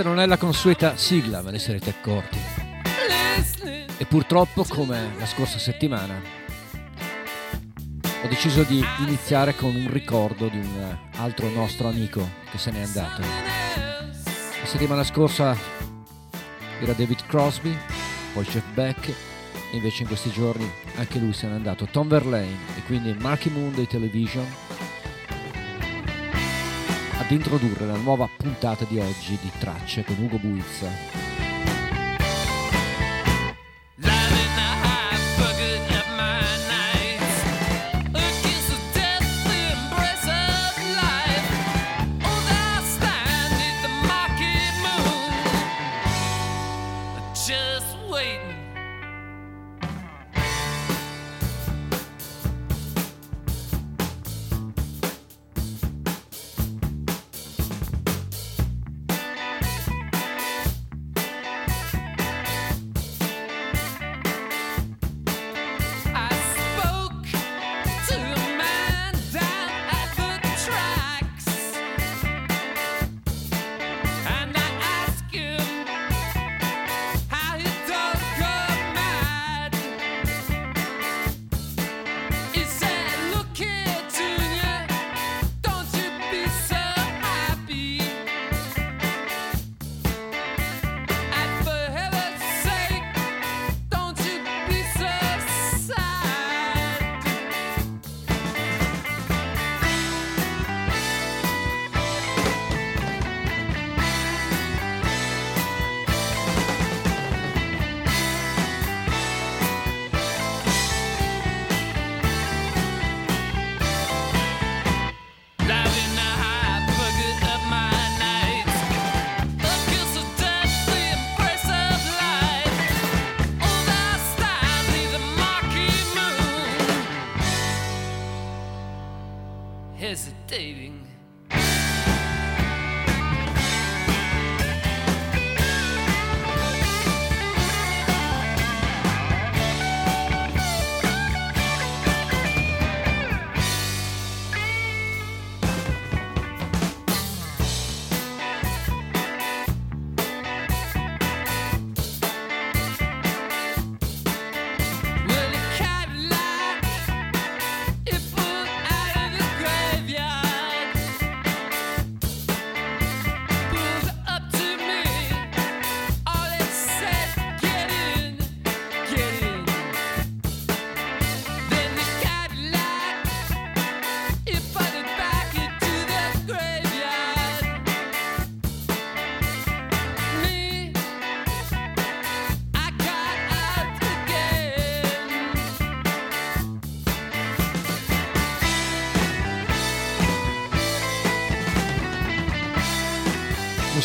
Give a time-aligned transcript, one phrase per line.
[0.00, 2.38] questa non è la consueta sigla, ve ne sarete accorti.
[3.98, 6.18] E purtroppo, come la scorsa settimana,
[8.22, 12.80] ho deciso di iniziare con un ricordo di un altro nostro amico che se n'è
[12.80, 13.20] andato.
[13.20, 15.54] La settimana scorsa
[16.80, 17.76] era David Crosby,
[18.32, 19.12] poi Jeff Beck,
[19.72, 21.84] invece in questi giorni anche lui se n'è andato.
[21.84, 24.46] Tom Verlaine e quindi Marky Moon dei Television
[27.34, 31.29] introdurre la nuova puntata di oggi di Tracce con Ugo Buizza.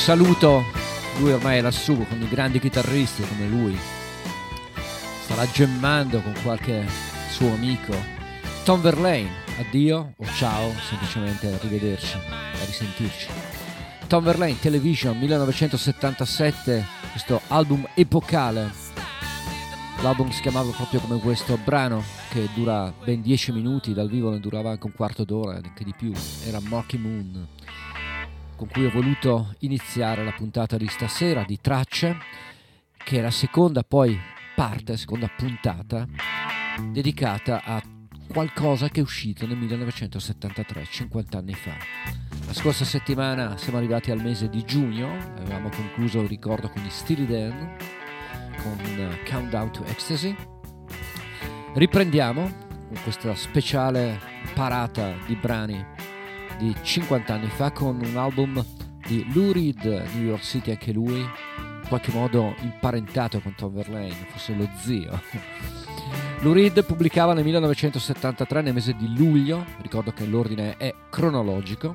[0.06, 0.64] Saluto,
[1.18, 3.76] lui ormai è lassù con i grandi chitarristi come lui,
[5.24, 6.86] starà gemmando con qualche
[7.32, 7.92] suo amico.
[8.64, 13.30] Tom Verlaine, addio o ciao, semplicemente arrivederci, a risentirci.
[14.06, 18.72] Tom Verlaine, Television 1977, questo album epocale.
[20.04, 24.40] L'album si chiamava proprio come questo brano che dura ben 10 minuti, dal vivo ne
[24.40, 26.12] durava anche un quarto d'ora, anche di più.
[26.46, 27.48] Era Marky Moon
[28.56, 32.18] con cui ho voluto iniziare la puntata di stasera di Tracce,
[32.98, 34.18] che è la seconda poi
[34.56, 36.08] parte, seconda puntata,
[36.92, 37.82] dedicata a
[38.28, 41.74] qualcosa che è uscito nel 1973, 50 anni fa.
[42.48, 46.90] La scorsa settimana siamo arrivati al mese di giugno, avevamo concluso il ricordo con i
[46.90, 47.76] Steely Dan,
[48.62, 48.78] con
[49.30, 50.36] Countdown to Ecstasy.
[51.74, 52.42] Riprendiamo
[52.88, 54.20] con questa speciale
[54.54, 55.86] parata di brani
[56.58, 58.64] di 50 anni fa con un album
[59.08, 64.28] di Lou Reed, New York City anche lui, in qualche modo imparentato con Tom Verlaine,
[64.30, 65.22] forse lo zio.
[66.42, 71.94] Lou Reed pubblicava nel 1973 nel mese di luglio, ricordo che l'ordine è cronologico,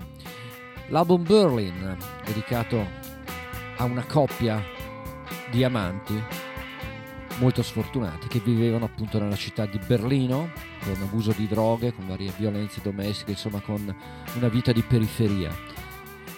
[0.88, 2.86] l'album Berlin, dedicato
[3.76, 4.62] a una coppia
[5.50, 6.22] di amanti
[7.38, 10.50] molto sfortunati che vivevano appunto nella città di Berlino
[10.82, 13.94] con abuso di droghe, con varie violenze domestiche, insomma con
[14.34, 15.54] una vita di periferia.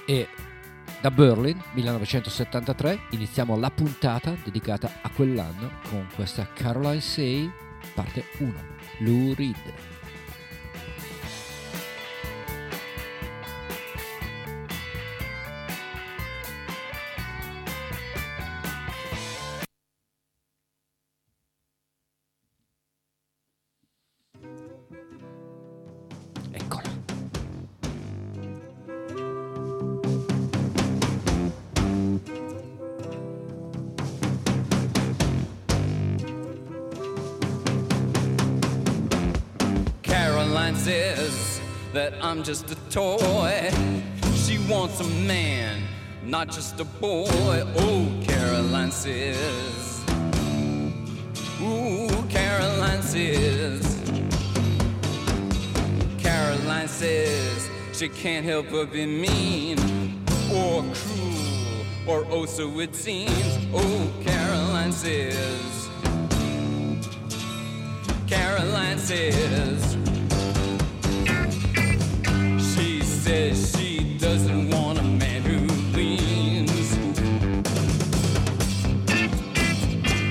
[0.07, 0.29] E
[1.01, 7.51] da Berlin 1973 iniziamo la puntata dedicata a quell'anno con questa Caroline Say
[7.95, 8.55] parte 1,
[8.99, 9.92] Lou Reed.
[41.93, 43.71] That I'm just a toy.
[44.35, 45.83] She wants a man,
[46.25, 47.29] not just a boy.
[47.77, 50.03] Oh, Caroline says.
[51.61, 53.99] Ooh, Caroline says.
[56.19, 59.79] Caroline says she can't help but be mean
[60.51, 61.43] or cruel
[62.07, 63.59] or oh so it seems.
[63.75, 65.89] Oh, Caroline says.
[68.27, 70.02] Caroline says.
[73.33, 75.59] Says she doesn't want a man who
[75.97, 76.89] leans.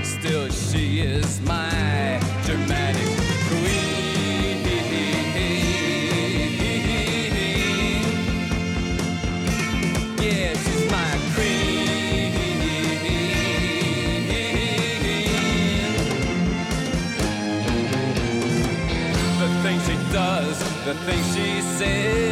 [0.08, 3.12] Still, she is my dramatic
[3.48, 4.58] queen.
[10.64, 12.32] She's my queen.
[19.42, 22.31] The things she does, the things she says.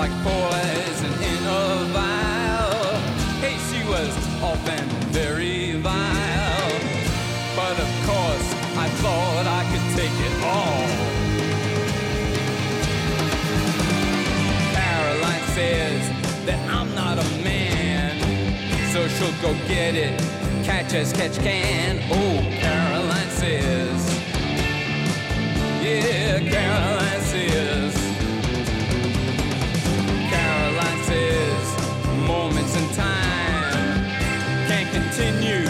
[0.00, 2.96] Like poison in a vial.
[3.42, 4.10] Hey, she was
[4.42, 6.70] often very vile.
[7.54, 8.48] But of course,
[8.84, 10.86] I thought I could take it all.
[14.72, 16.02] Caroline says
[16.46, 18.16] that I'm not a man,
[18.94, 20.18] so she'll go get it,
[20.64, 22.00] catch as catch can.
[22.10, 24.00] Oh, Caroline says,
[25.84, 26.99] yeah, Caroline
[35.20, 35.69] in you.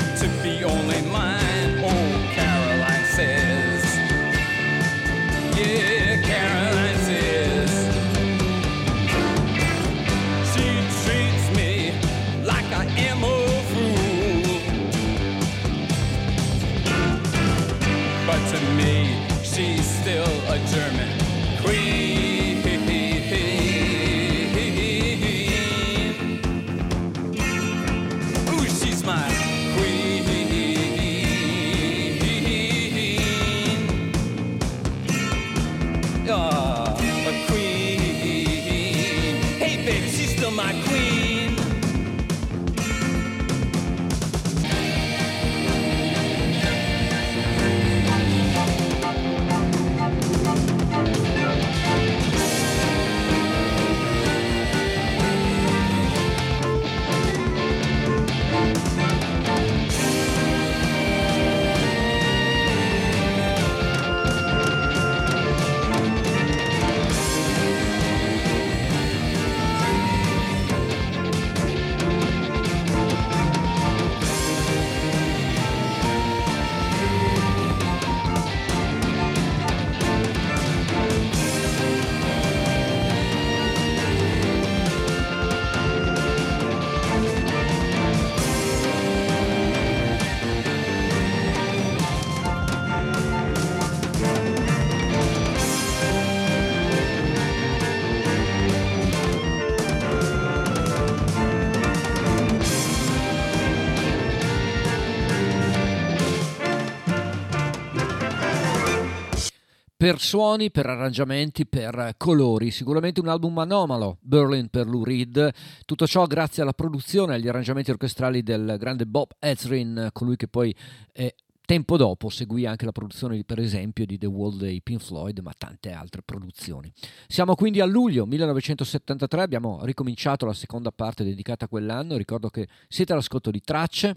[110.00, 112.70] Per suoni, per arrangiamenti, per colori.
[112.70, 115.52] Sicuramente un album anomalo, Berlin per Lou Reed.
[115.84, 120.48] Tutto ciò grazie alla produzione e agli arrangiamenti orchestrali del grande Bob Ezrin, colui che
[120.48, 120.74] poi
[121.12, 121.34] eh,
[121.66, 125.52] tempo dopo seguì anche la produzione, per esempio, di The Wall dei Pink Floyd, ma
[125.54, 126.90] tante altre produzioni.
[127.28, 132.16] Siamo quindi a luglio 1973, abbiamo ricominciato la seconda parte dedicata a quell'anno.
[132.16, 134.16] Ricordo che siete all'ascolto di Tracce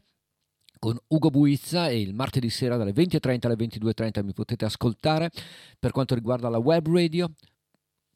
[0.84, 5.32] con Ugo Buizza e il martedì sera dalle 20.30 alle 22.30 mi potete ascoltare
[5.80, 7.32] per quanto riguarda la web radio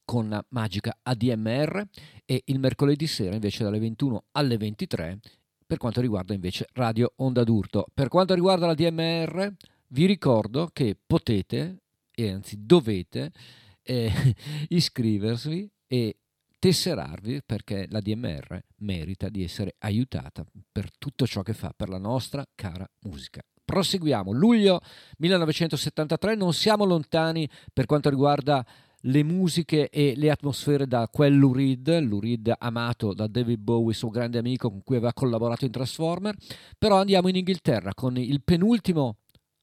[0.04, 1.82] con Magica ADMR
[2.26, 5.18] e il mercoledì sera invece dalle 21 alle 23
[5.66, 7.86] per quanto riguarda invece Radio Onda d'Urto.
[7.94, 9.50] Per quanto riguarda la DMR
[9.86, 11.84] vi ricordo che potete
[12.14, 13.32] e anzi dovete
[13.80, 14.12] eh,
[14.68, 16.18] iscrivervi e
[16.58, 21.98] tesserarvi perché la DMR merita di essere aiutata per tutto ciò che fa per la
[21.98, 23.42] nostra cara musica.
[23.64, 24.80] Proseguiamo, luglio
[25.18, 28.64] 1973, non siamo lontani per quanto riguarda
[29.02, 33.94] le musiche e le atmosfere da quel Lou Reed, Lou Reed amato da David Bowie,
[33.94, 36.34] suo grande amico con cui aveva collaborato in Transformer,
[36.76, 39.17] però andiamo in Inghilterra con il penultimo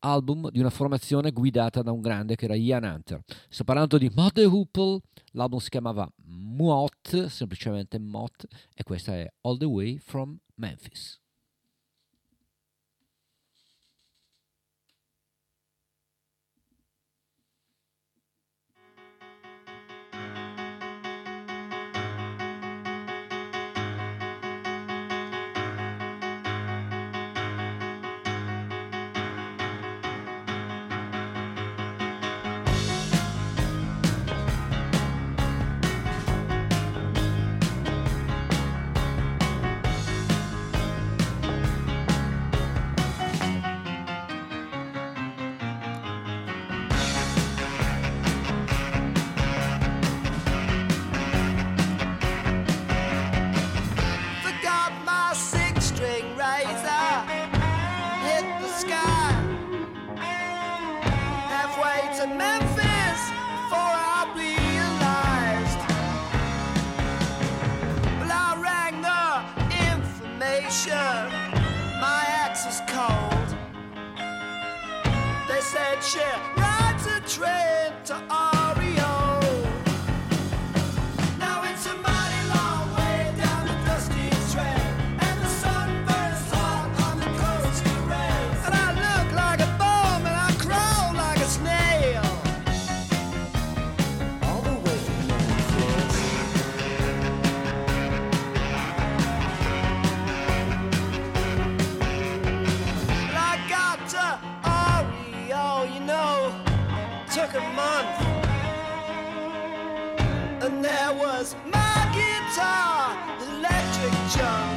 [0.05, 3.23] album di una formazione guidata da un grande che era Ian Hunter.
[3.49, 4.99] Sto parlando di Mother Hoople,
[5.31, 11.19] l'album si chiamava Muot, semplicemente Mott, e questa è All the Way from Memphis.
[107.73, 108.17] month.
[110.63, 113.15] And there was my guitar,
[113.47, 114.71] electric junk.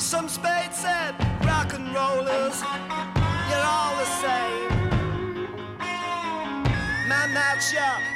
[0.00, 2.62] Some spade said, rock and rollers,
[3.48, 4.70] you're all the same.
[7.08, 8.15] My mouth shut.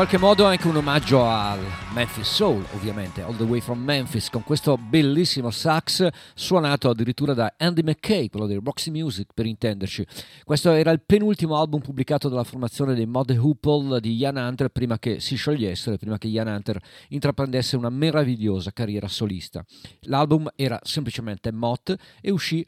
[0.00, 1.60] Qualche modo anche un omaggio al
[1.92, 7.52] Memphis Soul, ovviamente, All the Way from Memphis, con questo bellissimo sax suonato addirittura da
[7.58, 10.06] Andy McKay, quello dei Roxy Music per intenderci.
[10.42, 14.98] Questo era il penultimo album pubblicato dalla formazione dei Mod Hoople di Ian Hunter prima
[14.98, 19.62] che si sciogliessero, prima che Ian Hunter intraprendesse una meravigliosa carriera solista.
[20.04, 22.66] L'album era semplicemente Mott e uscì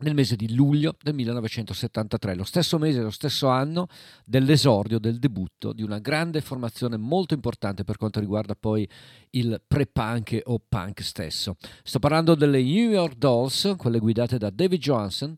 [0.00, 3.86] nel mese di luglio del 1973, lo stesso mese, lo stesso anno
[4.24, 8.88] dell'esordio, del debutto di una grande formazione molto importante per quanto riguarda poi
[9.30, 11.56] il pre-punk o punk stesso.
[11.82, 15.34] Sto parlando delle New York Dolls, quelle guidate da David Johnson,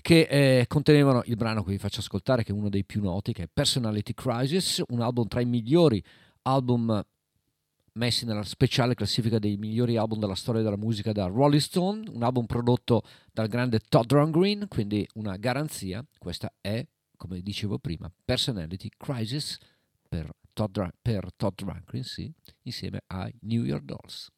[0.00, 3.32] che eh, contenevano il brano che vi faccio ascoltare, che è uno dei più noti,
[3.32, 6.02] che è Personality Crisis, un album tra i migliori
[6.42, 7.04] album
[8.00, 12.22] messi nella speciale classifica dei migliori album della storia della musica da Rolling Stone, un
[12.22, 16.02] album prodotto dal grande Todd Rundgren, quindi una garanzia.
[16.18, 16.82] Questa è,
[17.18, 19.58] come dicevo prima, Personality Crisis
[20.08, 22.32] per Todd, per Todd Rundgren, sì,
[22.62, 24.30] insieme ai New York Dolls.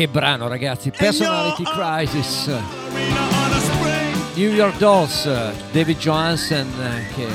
[0.00, 2.46] Che brano ragazzi, Personality Crisis.
[4.32, 5.28] New York Dolls,
[5.72, 6.72] David Johansen
[7.14, 7.26] che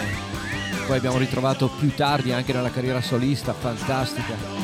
[0.88, 4.55] poi abbiamo ritrovato più tardi anche nella carriera solista, fantastica.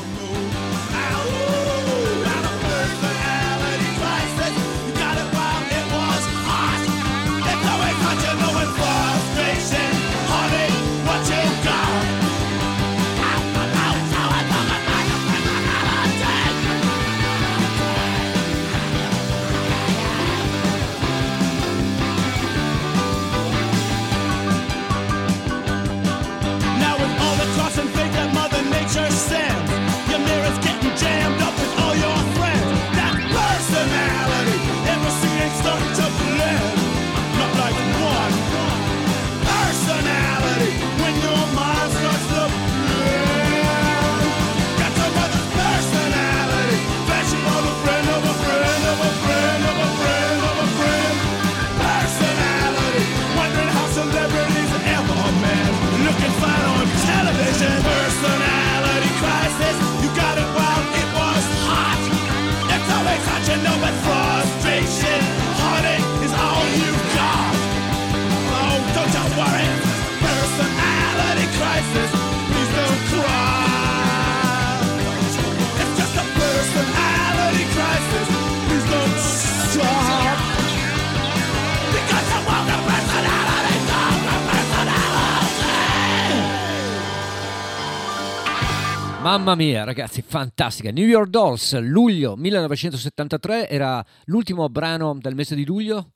[89.32, 90.92] Mamma mia, ragazzi, fantastica.
[90.92, 96.16] New York Dolls, luglio 1973, era l'ultimo brano del mese di luglio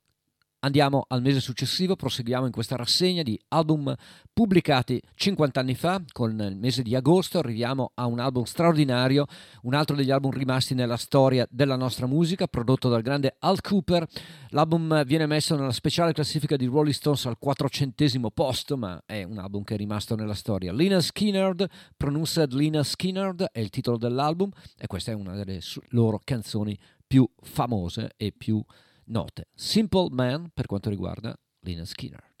[0.66, 3.94] Andiamo al mese successivo, proseguiamo in questa rassegna di album
[4.32, 9.26] pubblicati 50 anni fa, con il mese di agosto arriviamo a un album straordinario,
[9.62, 14.08] un altro degli album rimasti nella storia della nostra musica, prodotto dal grande Al Cooper.
[14.48, 19.38] L'album viene messo nella speciale classifica di Rolling Stones al 400 posto, ma è un
[19.38, 20.72] album che è rimasto nella storia.
[20.72, 21.64] Lina Skinnerd,
[21.96, 26.76] Pronounced Lina Skinnerd è il titolo dell'album e questa è una delle loro canzoni
[27.06, 28.60] più famose e più
[29.06, 29.48] note.
[29.54, 32.34] Simple Man per quanto riguarda Lina Skinner.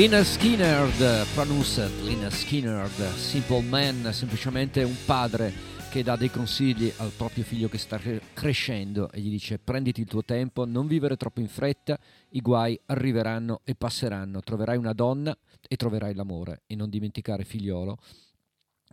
[0.00, 5.52] Lina Skinnerd, pronounced Lina Skinnerd, simple man, semplicemente un padre
[5.90, 8.00] che dà dei consigli al proprio figlio che sta
[8.32, 12.80] crescendo e gli dice prenditi il tuo tempo, non vivere troppo in fretta, i guai
[12.86, 15.36] arriveranno e passeranno, troverai una donna
[15.68, 17.98] e troverai l'amore e non dimenticare figliolo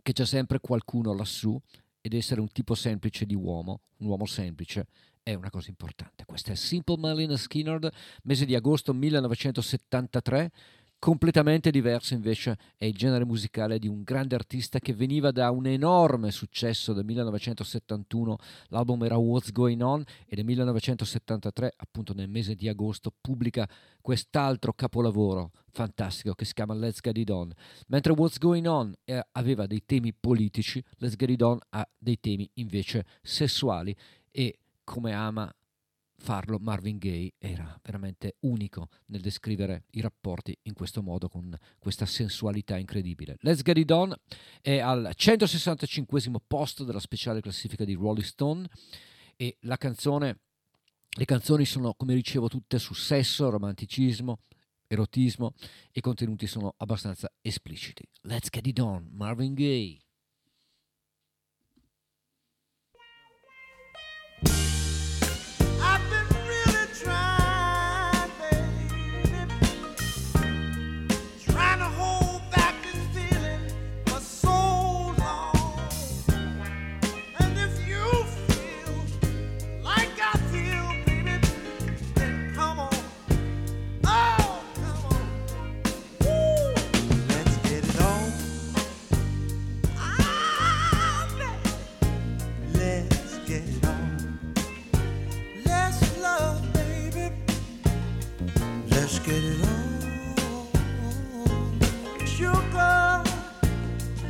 [0.04, 1.58] che c'è sempre qualcuno lassù
[2.02, 4.88] ed essere un tipo semplice di uomo, un uomo semplice
[5.28, 6.24] è una cosa importante.
[6.24, 7.91] Questa è Simple Marlene Skinner,
[8.24, 10.52] mese di agosto 1973
[10.99, 15.67] Completamente diverso invece è il genere musicale di un grande artista che veniva da un
[15.67, 18.38] enorme successo del 1971,
[18.69, 23.69] l'album era What's Going On e nel 1973, appunto nel mese di agosto, pubblica
[24.01, 27.53] quest'altro capolavoro fantastico che si chiama Let's Get It On.
[27.89, 32.19] Mentre What's Going On eh, aveva dei temi politici, Let's Get It On ha dei
[32.19, 33.95] temi invece sessuali
[34.31, 35.53] e come ama
[36.17, 42.06] farlo Marvin Gaye era veramente unico nel descrivere i rapporti in questo modo con questa
[42.06, 43.38] sensualità incredibile.
[43.41, 44.15] Let's Get It On
[44.62, 48.67] è al 165 posto della speciale classifica di Rolling Stone
[49.36, 50.39] e la canzone
[51.17, 54.41] le canzoni sono, come dicevo, tutte su sesso, romanticismo,
[54.86, 55.53] erotismo
[55.88, 58.08] e i contenuti sono abbastanza espliciti.
[58.21, 60.07] Let's Get It On, Marvin Gaye.
[99.27, 100.25] get it on.
[102.25, 103.23] Sugar,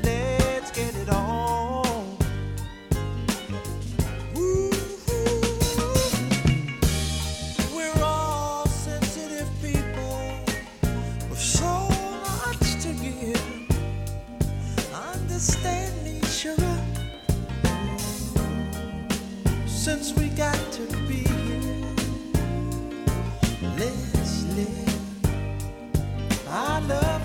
[0.03, 2.17] let's get it on.
[4.36, 4.71] Ooh,
[5.12, 5.41] ooh.
[7.75, 10.39] We're all sensitive people
[11.29, 11.89] with so
[12.25, 13.39] much to give.
[15.13, 16.77] Understand me, sugar.
[19.67, 21.86] Since we got to be here.
[23.77, 24.07] Let
[26.60, 27.16] I love.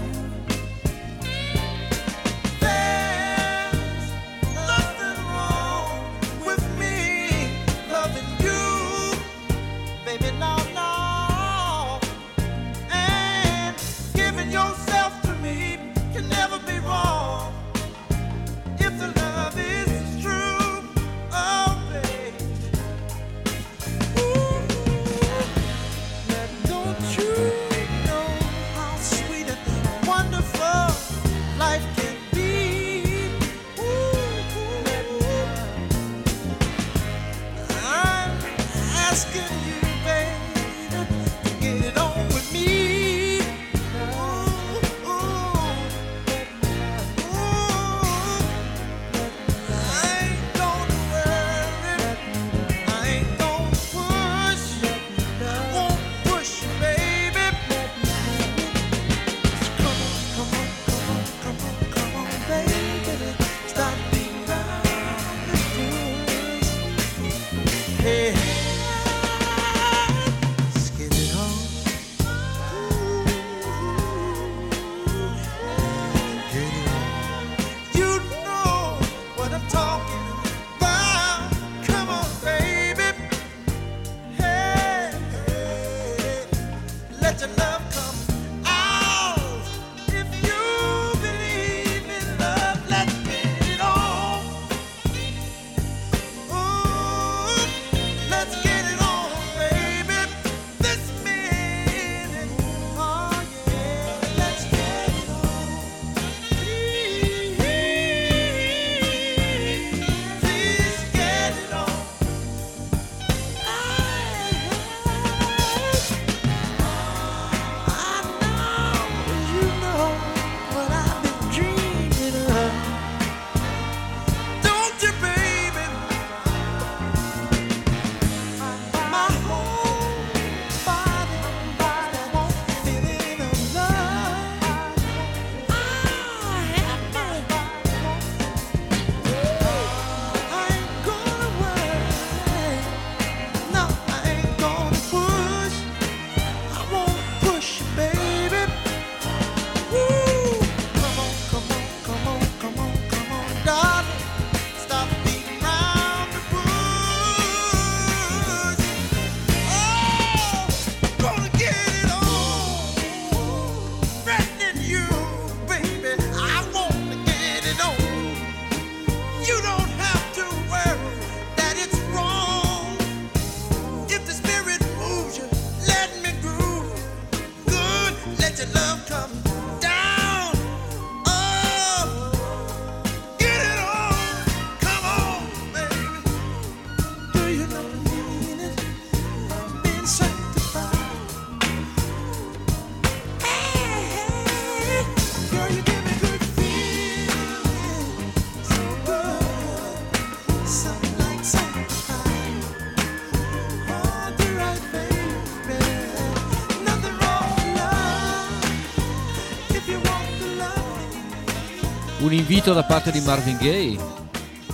[212.33, 213.95] Un invito da parte di Marvin Gaye,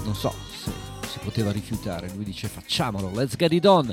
[0.05, 0.71] non so se
[1.09, 3.93] si poteva rifiutare, lui dice facciamolo, let's get it on.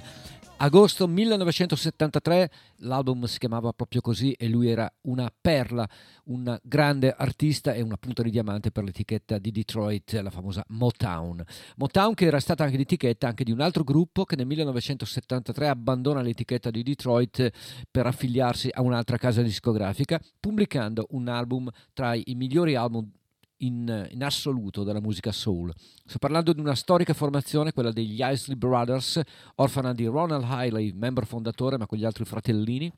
[0.58, 2.52] Agosto 1973,
[2.82, 5.90] l'album si chiamava proprio così e lui era una perla,
[6.26, 11.44] un grande artista e una punta di diamante per l'etichetta di Detroit, la famosa Motown.
[11.78, 16.22] Motown che era stata anche l'etichetta anche di un altro gruppo che nel 1973 abbandona
[16.22, 17.50] l'etichetta di Detroit
[17.90, 23.10] per affiliarsi a un'altra casa discografica, pubblicando un album tra i migliori album
[23.66, 25.74] in, in, assoluto della musica soul.
[26.06, 29.22] Sto parlando di una storica formazione, quella degli Isley Brothers,
[29.56, 32.92] orfana di Ronald Hiley, membro fondatore, ma con gli altri fratellini.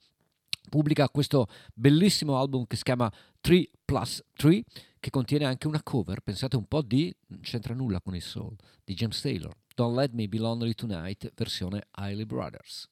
[0.69, 4.63] Pubblica questo bellissimo album che si chiama 3 plus 3,
[4.99, 8.55] che contiene anche una cover, pensate un po' di, non c'entra nulla con il soul,
[8.83, 9.55] di James Taylor.
[9.73, 12.89] Don't Let Me Be Lonely Tonight, versione Hiley Brothers.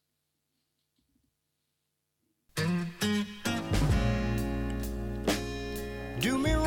[6.21, 6.64] Do me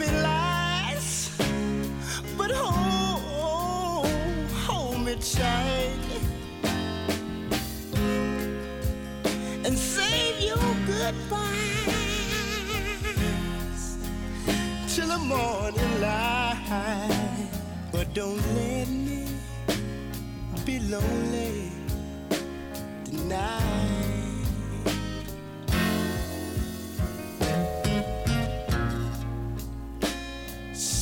[0.00, 1.30] me lies,
[2.38, 4.06] but hold,
[4.66, 5.98] hold me tight
[9.66, 11.98] and save your goodbyes
[14.88, 17.50] till the morning light.
[17.92, 19.26] But don't let me
[20.64, 21.72] be lonely
[23.04, 24.09] tonight.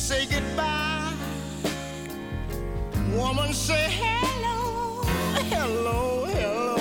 [0.09, 1.13] Say goodbye.
[3.13, 5.03] Woman, say hello,
[5.53, 6.77] hello, hello.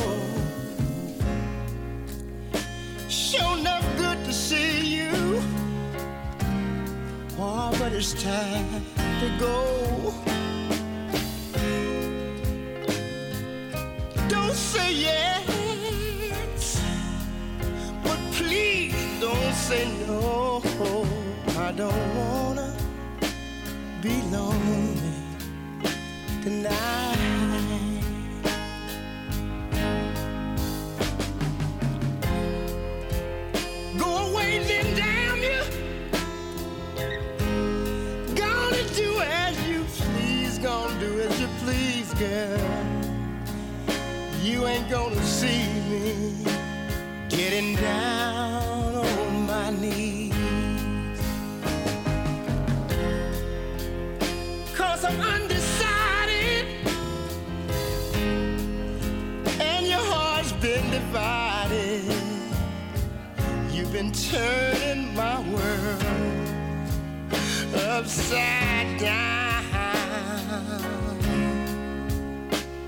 [3.07, 5.43] Sure enough good to see you.
[7.39, 8.83] Oh, but it's time
[9.21, 9.57] to go.
[14.31, 16.81] Don't say yes,
[18.03, 20.63] but please don't say no.
[21.59, 22.88] I don't wanna
[24.09, 25.13] be lonely
[26.43, 27.19] tonight.
[33.99, 35.61] Go away, then damn you.
[38.35, 42.61] Gonna do as you please, gonna do as you please, girl.
[44.43, 46.45] You ain't gonna see me
[47.29, 50.28] getting down on my knees.
[55.05, 56.67] I'm undecided
[59.61, 62.03] and your heart's been divided.
[63.71, 66.03] You've been turning my world
[67.77, 69.65] upside down.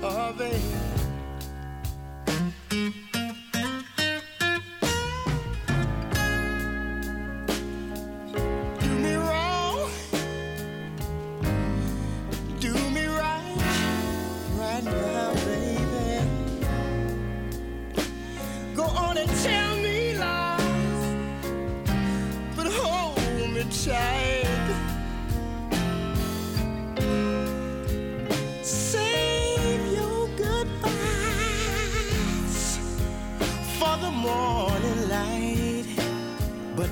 [0.03, 0.90] Oh, baby.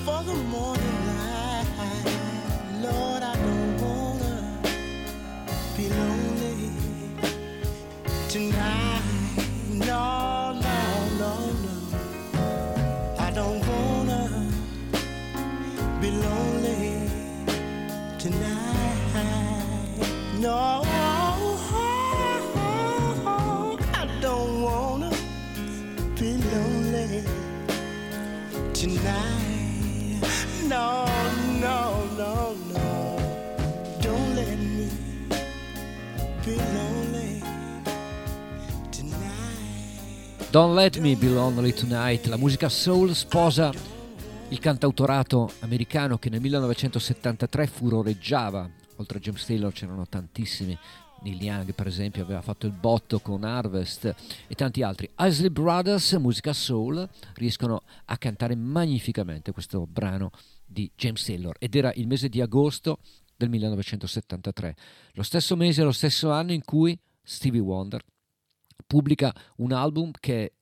[0.04, 1.68] for the morning light.
[2.82, 4.60] Lord, I don't wanna
[5.78, 6.72] be lonely
[8.28, 8.89] tonight.
[40.52, 43.72] Let Me Be Lonely Tonight, la musica soul sposa
[44.48, 50.76] il cantautorato americano che nel 1973 furoreggiava, oltre a James Taylor c'erano tantissimi,
[51.22, 54.16] Neil Young per esempio aveva fatto il botto con Harvest
[54.48, 55.08] e tanti altri.
[55.20, 60.32] Isley Brothers, musica soul, riescono a cantare magnificamente questo brano
[60.66, 61.56] di James Taylor.
[61.60, 62.98] Ed era il mese di agosto
[63.36, 64.76] del 1973,
[65.14, 68.04] lo stesso mese e lo stesso anno in cui Stevie Wonder
[68.86, 70.54] pubblica un album che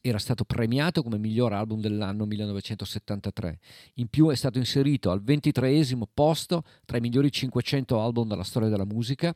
[0.00, 3.58] era stato premiato come miglior album dell'anno 1973.
[3.94, 8.68] In più è stato inserito al 23 posto tra i migliori 500 album della storia
[8.68, 9.34] della musica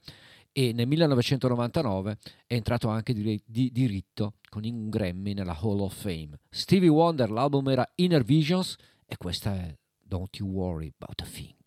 [0.53, 5.95] e nel 1999 è entrato anche di, di diritto con un Grammy nella Hall of
[5.95, 6.39] Fame.
[6.49, 8.76] Stevie Wonder, l'album era Inner Visions
[9.07, 11.58] e questa è Don't You Worry About a Thing.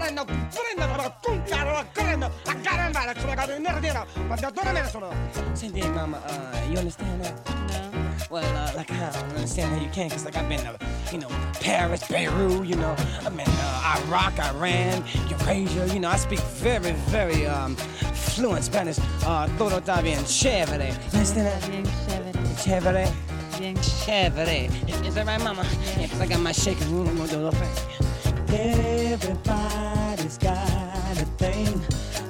[0.00, 4.88] Prendo, prendo, cucchiaro, prendo, a caramba, sono caduto in nerdino, ma da dove me ne
[4.88, 5.12] sono?
[5.52, 7.34] Senti, mama, uh, you understand that?
[7.68, 7.90] No.
[8.30, 10.78] Well, uh, like, I don't understand how you can, cause like I've been to,
[11.12, 11.28] you know,
[11.60, 12.94] Paris, Beirut, you know,
[13.24, 18.98] I've been uh, Iraq, Iran, Eurasia, you know, I speak very, very um, fluent Spanish.
[19.24, 20.88] Uh, todo está bien chévere.
[21.12, 21.70] You understand that?
[21.70, 22.32] Bien chévere.
[22.62, 23.12] Chévere.
[23.58, 25.06] Bien chévere.
[25.06, 25.66] Is that right, mama?
[25.98, 28.09] Yeah, cause I got my shaking room, I'm gonna do the thing.
[28.52, 31.80] Everybody's got a thing,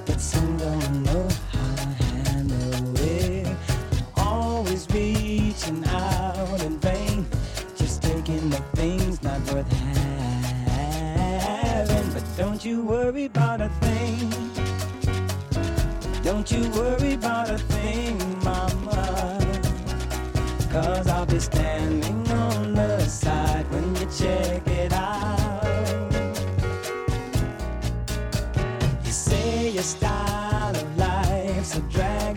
[0.05, 3.57] but some don't know how to handle it.
[4.17, 7.27] Always reaching out in vain,
[7.75, 9.73] just taking the things not worth
[10.69, 12.13] having.
[12.13, 14.31] But don't you worry about a thing.
[16.23, 19.39] Don't you worry about a thing, mama.
[20.71, 24.80] Cause I'll be standing on the side when you check it
[29.81, 32.37] your style of life's a drag,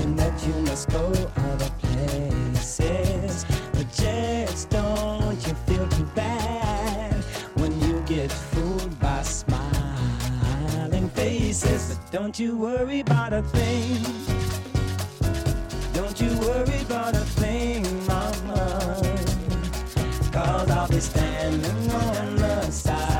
[0.00, 1.06] and that you must go
[1.36, 3.46] other places.
[3.72, 7.14] But just don't you feel too bad
[7.54, 11.96] when you get fooled by smiling faces.
[11.96, 14.02] But don't you worry about a thing.
[15.94, 19.00] Don't you worry about a thing, mama.
[20.32, 23.13] Cause I'll be standing on the side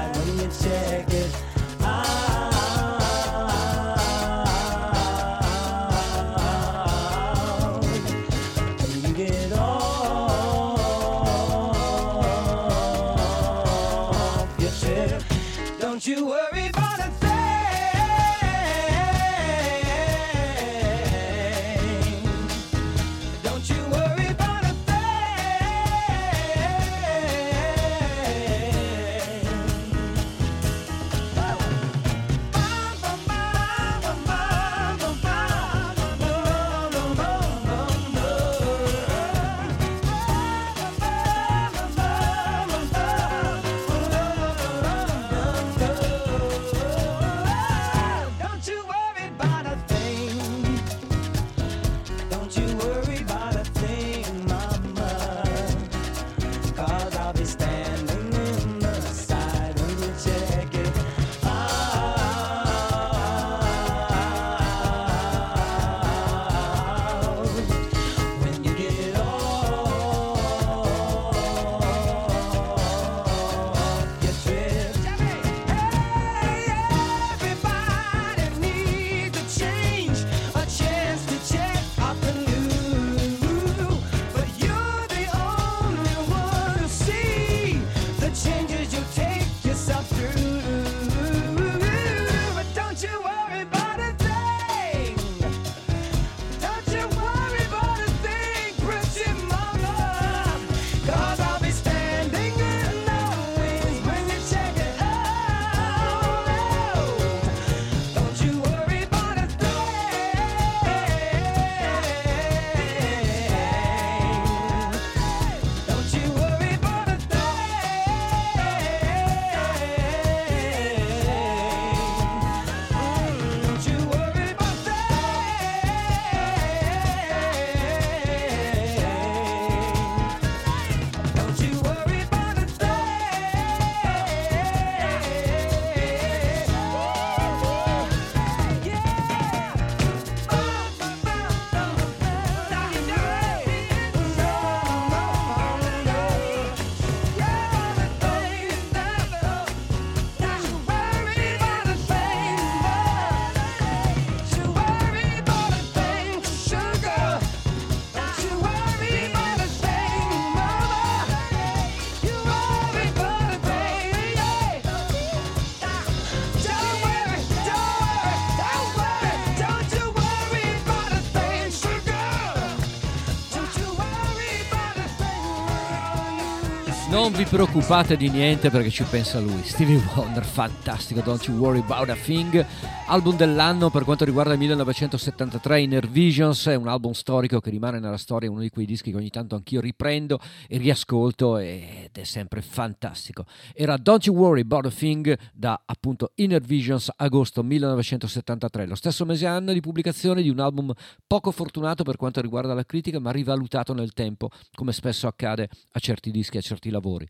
[177.36, 179.60] vi preoccupate di niente perché ci pensa lui.
[179.64, 182.64] Stevie Wonder, fantastico, Don't You Worry About a Thing.
[183.06, 187.98] Album dell'anno per quanto riguarda il 1973, Inner Visions, è un album storico che rimane
[187.98, 191.82] nella storia, uno di quei dischi che ogni tanto anch'io riprendo e riascolto ed
[192.20, 193.44] è sempre fantastico.
[193.72, 199.24] Era Don't You Worry About a Thing da appunto Inner Visions, agosto 1973, lo stesso
[199.24, 200.92] mese anno di pubblicazione di un album
[201.26, 205.98] poco fortunato per quanto riguarda la critica, ma rivalutato nel tempo, come spesso accade a
[205.98, 207.26] certi dischi, a certi lavori.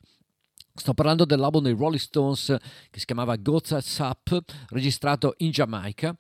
[0.77, 2.57] Sto parlando dell'album dei Rolling Stones
[2.91, 6.17] che si chiamava Goats Up, registrato in Giamaica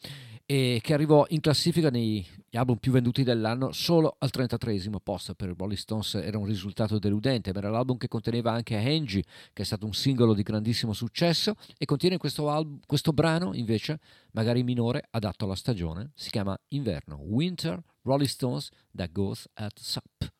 [0.46, 5.34] e che arrivò in classifica negli album più venduti dell'anno solo al 33 posto.
[5.34, 9.24] Per i Rolling Stones era un risultato deludente, ma era l'album che conteneva anche Angie,
[9.52, 14.00] che è stato un singolo di grandissimo successo, e contiene questo, album, questo brano invece,
[14.32, 20.33] magari minore, adatto alla stagione, si chiama Inverno, Winter Rolling Stones da Goes at Sup.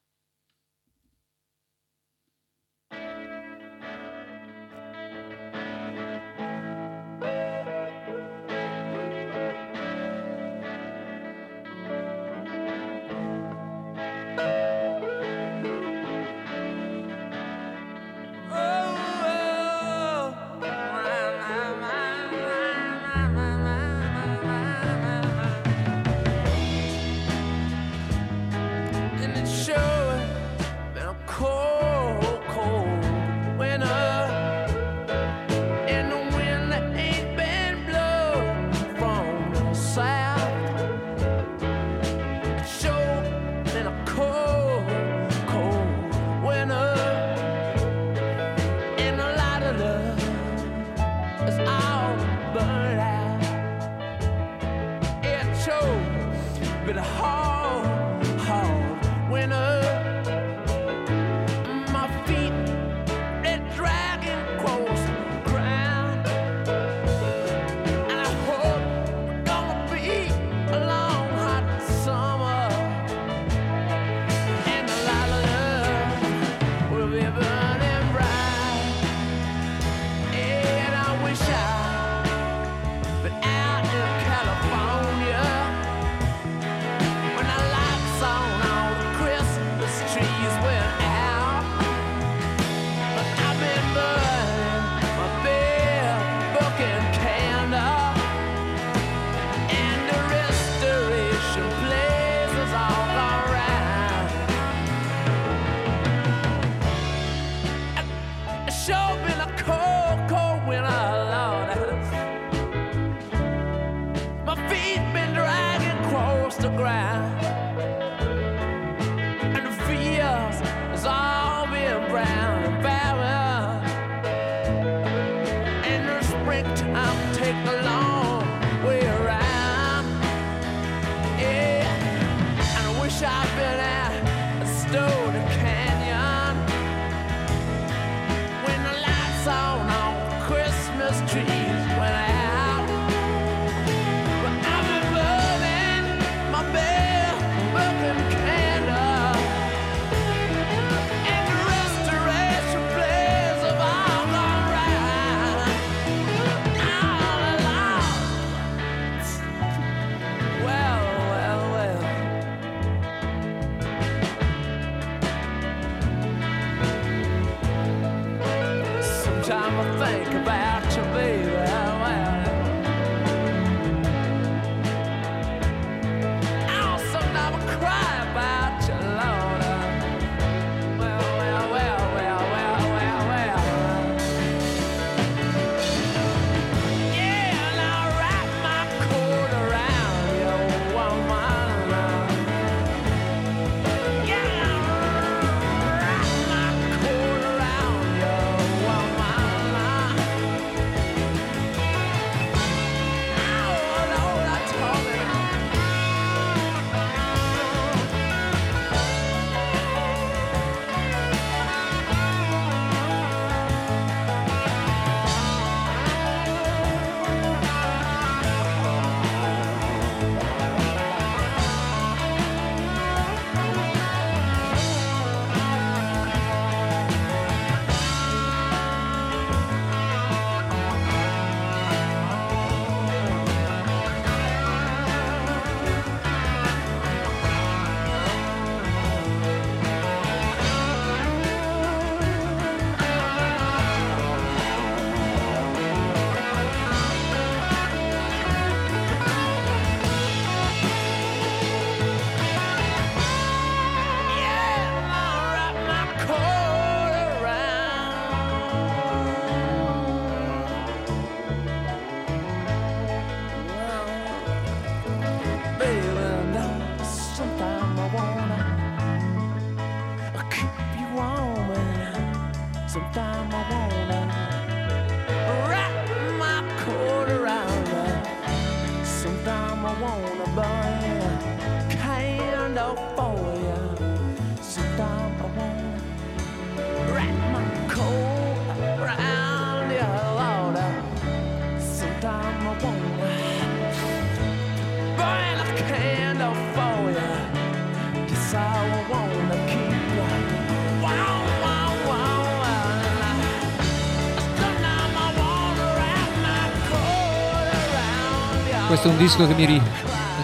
[309.04, 309.82] Questo è un disco che mi ri-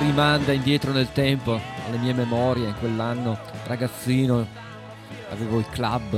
[0.00, 2.68] rimanda indietro nel tempo, alle mie memorie.
[2.68, 4.46] In quell'anno, ragazzino,
[5.30, 6.12] avevo il club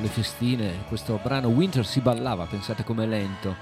[0.00, 0.84] le festine.
[0.86, 3.56] Questo brano Winter si ballava, pensate com'è lento,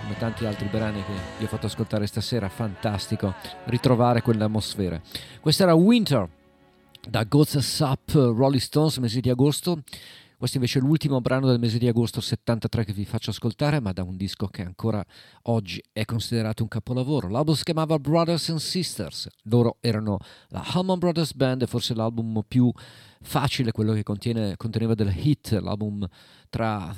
[0.00, 2.48] come tanti altri brani che vi ho fatto ascoltare stasera.
[2.48, 3.34] Fantastico
[3.64, 4.98] ritrovare quell'atmosfera.
[5.38, 6.26] Questo era Winter
[7.06, 9.82] da Goats Up Rolling Stones, mese di agosto.
[10.42, 13.92] Questo invece è l'ultimo brano del mese di agosto 73 che vi faccio ascoltare, ma
[13.92, 15.00] da un disco che ancora
[15.42, 17.28] oggi è considerato un capolavoro.
[17.28, 19.28] L'album si chiamava Brothers and Sisters.
[19.44, 20.18] Loro erano
[20.48, 22.72] la Hummon Brothers Band, forse l'album più
[23.20, 26.04] facile, quello che contiene, conteneva delle hit, l'album
[26.50, 26.92] tra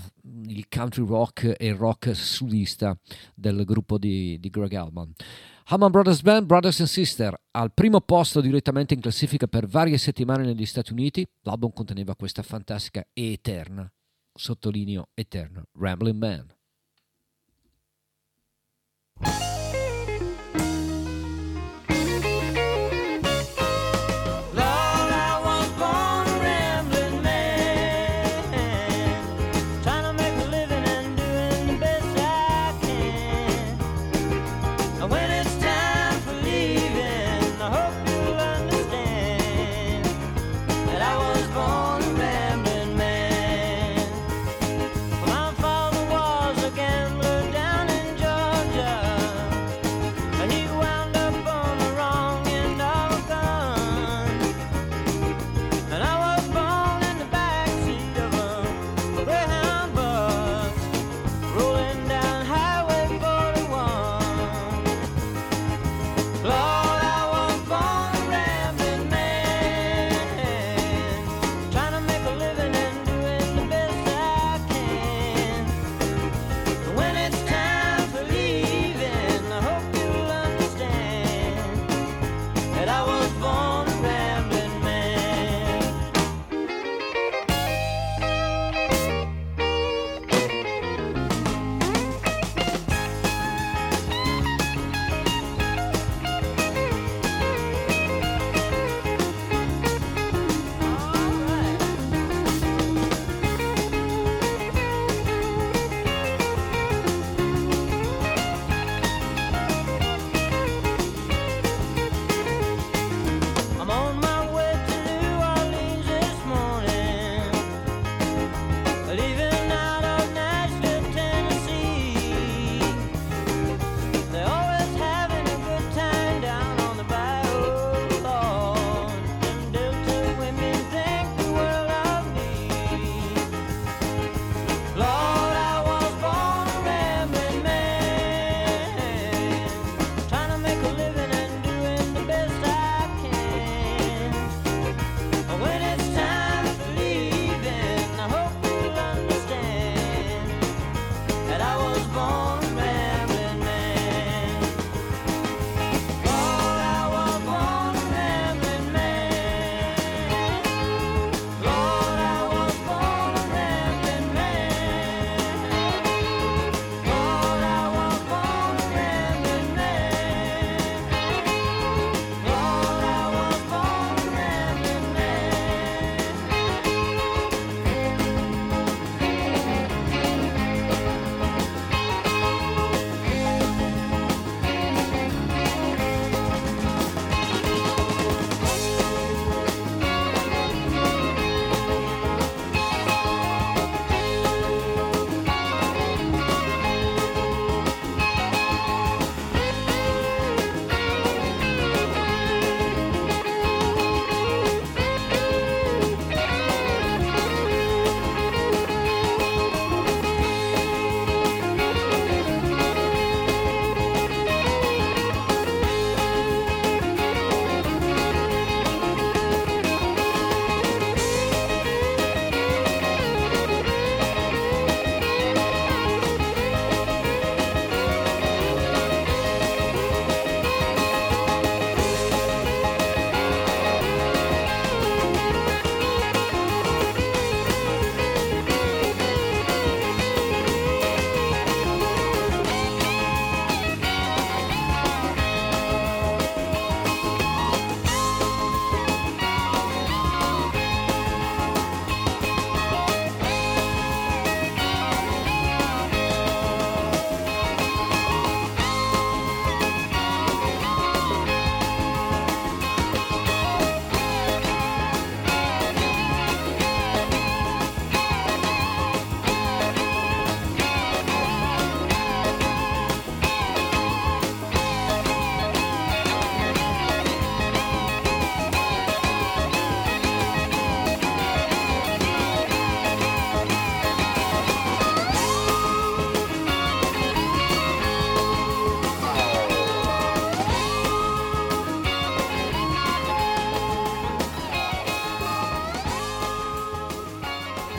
[0.46, 2.96] il country rock e il rock solista
[3.34, 5.12] del gruppo di, di Greg Allman.
[5.66, 10.44] Hammond Brothers Band, Brothers and Sister, al primo posto direttamente in classifica per varie settimane
[10.44, 11.26] negli Stati Uniti.
[11.40, 13.90] L'album conteneva questa fantastica e eterna,
[14.30, 16.53] sottolineo eterna, Rambling Man.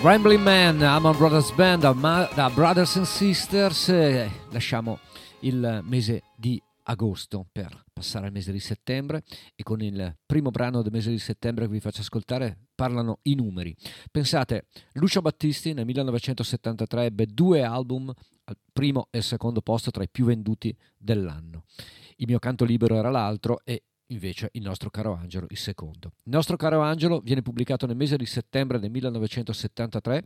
[0.06, 3.90] Rambling Man, Amon Brothers Band, da, Brothers and Sisters.
[4.52, 5.00] Lasciamo
[5.40, 9.24] il mese di agosto per passare al mese di settembre
[9.56, 13.34] e con il primo brano del mese di settembre che vi faccio ascoltare parlano i
[13.34, 13.76] numeri.
[14.12, 20.10] Pensate, Lucio Battisti nel 1973 ebbe due album al primo e secondo posto tra i
[20.10, 21.64] più venduti dell'anno.
[22.18, 26.14] Il mio canto libero era l'altro e invece il nostro caro Angelo il secondo.
[26.24, 30.24] Il nostro caro Angelo viene pubblicato nel mese di settembre del 1973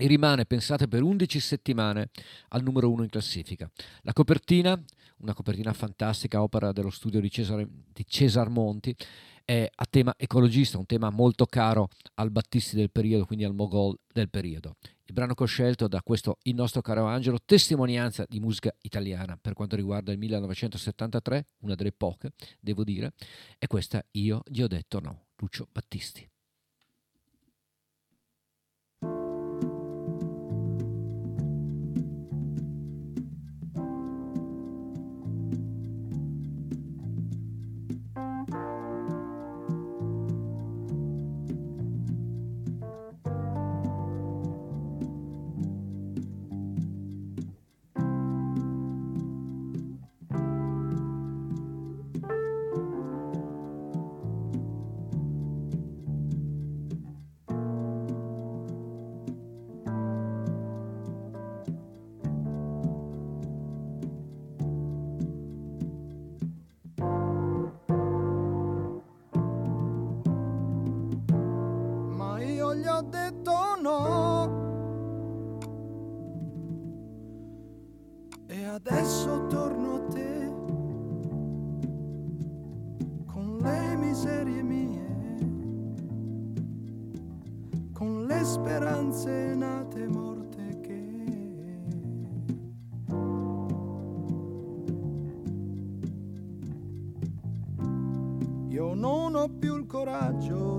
[0.00, 2.10] e rimane, pensate, per 11 settimane
[2.50, 3.68] al numero uno in classifica.
[4.02, 4.80] La copertina,
[5.18, 8.94] una copertina fantastica, opera dello studio di Cesare, di Cesar Monti,
[9.44, 13.98] è a tema ecologista, un tema molto caro al Battisti del periodo, quindi al Mogol
[14.12, 14.76] del periodo.
[15.08, 19.38] Il brano che ho scelto da questo Il nostro caro Angelo, testimonianza di musica italiana
[19.40, 23.14] per quanto riguarda il 1973, una delle poche, devo dire,
[23.58, 26.27] e questa Io gli ho detto no, Lucio Battisti.
[100.08, 100.77] borracho.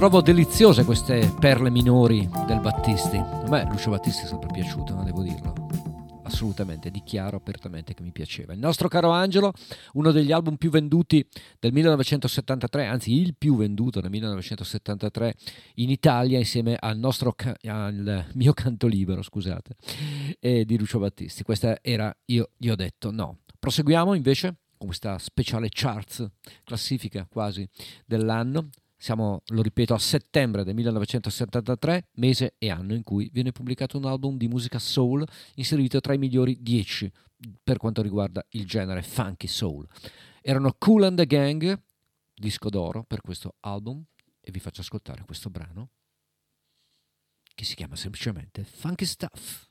[0.00, 3.18] Trovo deliziose queste perle minori del Battisti.
[3.18, 5.52] A me Lucio Battisti è sempre piaciuto, non devo dirlo.
[6.22, 8.54] Assolutamente, dichiaro apertamente che mi piaceva.
[8.54, 9.52] Il nostro caro Angelo,
[9.92, 11.22] uno degli album più venduti
[11.58, 15.34] del 1973, anzi il più venduto nel 1973
[15.74, 17.34] in Italia insieme al, nostro,
[17.64, 19.76] al mio canto libero, scusate,
[20.40, 21.42] eh, di Lucio Battisti.
[21.42, 23.40] Questa era, io gli ho detto no.
[23.58, 26.26] Proseguiamo invece con questa speciale charts,
[26.64, 27.68] classifica quasi
[28.06, 28.70] dell'anno.
[29.02, 34.04] Siamo, lo ripeto, a settembre del 1973, mese e anno in cui viene pubblicato un
[34.04, 37.10] album di musica soul inserito tra i migliori 10
[37.64, 39.88] per quanto riguarda il genere funky soul.
[40.42, 41.82] Erano Cool and the Gang,
[42.34, 44.04] disco d'oro per questo album,
[44.38, 45.88] e vi faccio ascoltare questo brano
[47.54, 49.68] che si chiama semplicemente Funky Stuff.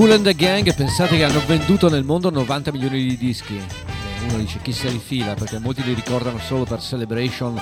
[0.00, 3.60] Cool and the Gang, pensate che hanno venduto nel mondo 90 milioni di dischi.
[4.30, 7.60] Uno dice chi si rifila perché molti li ricordano solo per Celebration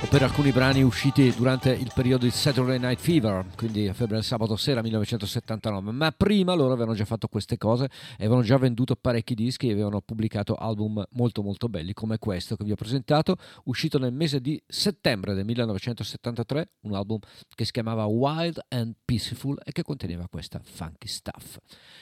[0.00, 4.22] o per alcuni brani usciti durante il periodo di Saturday Night Fever, quindi a febbraio
[4.22, 9.34] sabato sera 1979, ma prima loro avevano già fatto queste cose, avevano già venduto parecchi
[9.34, 13.98] dischi e avevano pubblicato album molto molto belli come questo che vi ho presentato, uscito
[13.98, 17.18] nel mese di settembre del 1973, un album
[17.56, 21.58] che si chiamava Wild and Peaceful e che conteneva questa funky stuff.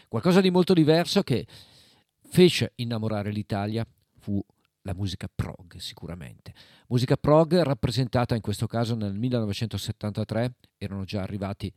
[0.06, 1.46] Qualcosa di molto diverso che
[2.28, 3.86] fece innamorare l'Italia
[4.18, 4.44] fu
[4.82, 6.52] la musica prog sicuramente.
[6.88, 11.72] Musica prog rappresentata in questo caso nel 1973, erano già arrivati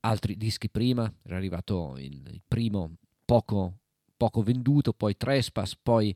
[0.00, 3.78] altri dischi prima, era arrivato il, primo poco,
[4.16, 6.12] poco venduto, poi Trespass, poi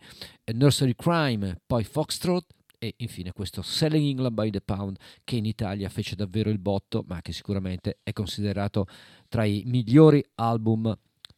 [0.53, 2.47] Nursery Crime, poi Foxtrot
[2.79, 7.05] e infine questo Selling England by the Pound che in Italia fece davvero il botto
[7.07, 8.87] ma che sicuramente è considerato
[9.29, 10.95] tra i migliori album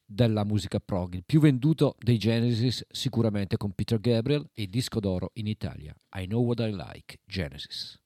[0.08, 5.30] della musica prog, il più venduto dei Genesis sicuramente con Peter Gabriel e disco d'oro
[5.34, 5.94] in Italia.
[6.16, 8.00] I Know What I Like, Genesis.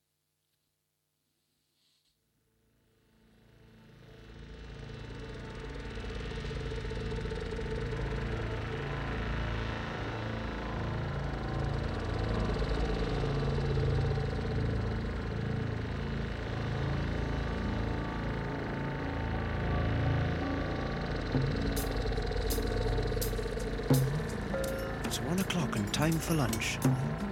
[26.02, 26.78] Time for lunch.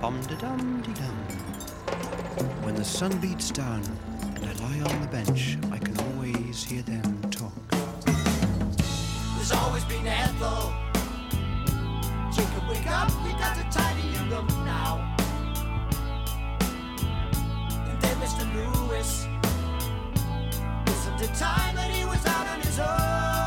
[0.00, 1.16] Bum de dum de dum.
[2.62, 3.82] When the sun beats down
[4.36, 7.52] and I lie on the bench, I can always hear them talk.
[9.34, 10.72] There's always been Ethel.
[12.32, 15.16] Jacob, wake up, we got to tidy your room now.
[17.88, 18.44] And then Mr.
[18.54, 19.26] Lewis.
[20.86, 23.39] Listen to time that he was out on his own.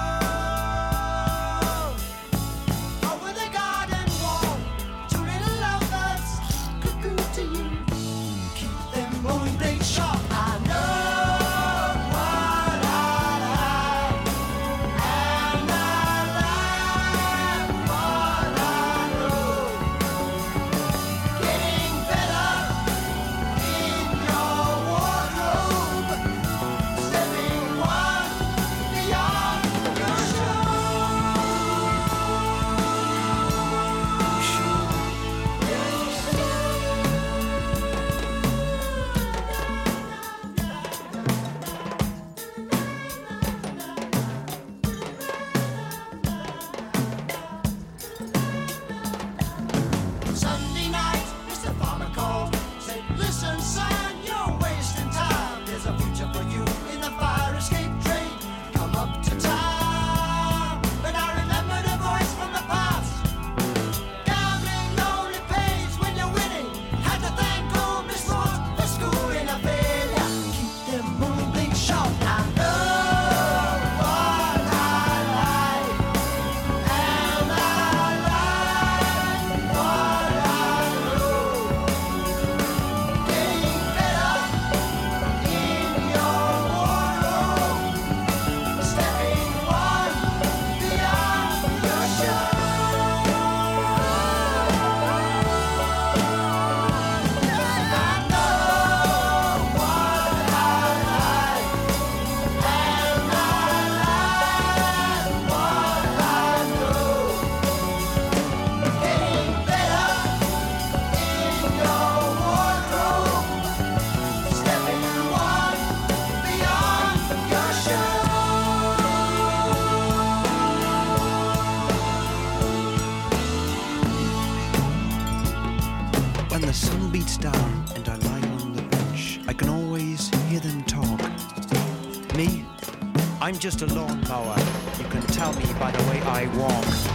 [133.84, 134.56] A lawnmower.
[134.98, 137.13] You can tell me by the way I walk.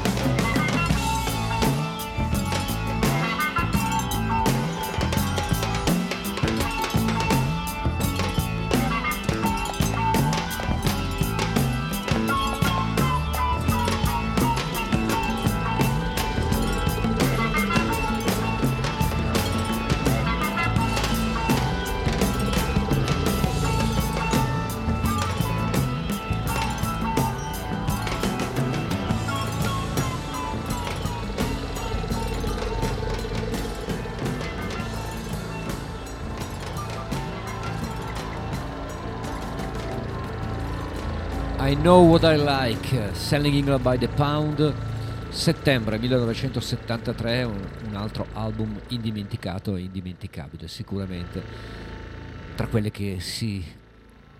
[41.89, 44.75] Know What I Like, Selling England by the Pound,
[45.31, 51.43] settembre 1973, un, un altro album indimenticato e indimenticabile, sicuramente
[52.55, 53.65] tra quelle che si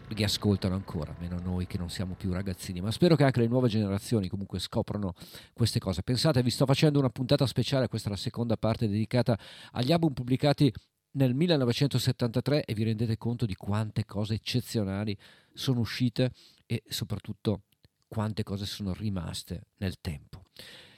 [0.09, 3.71] riascoltano ancora, meno noi che non siamo più ragazzini, ma spero che anche le nuove
[3.71, 5.15] generazioni comunque scoprano
[5.55, 6.03] queste cose.
[6.03, 9.39] Pensate, vi sto facendo una puntata speciale, questa è la seconda parte dedicata
[9.73, 10.71] agli album pubblicati
[11.13, 15.17] nel 1973 e vi rendete conto di quante cose eccezionali
[15.55, 16.31] sono uscite
[16.71, 17.63] e soprattutto
[18.07, 20.43] quante cose sono rimaste nel tempo.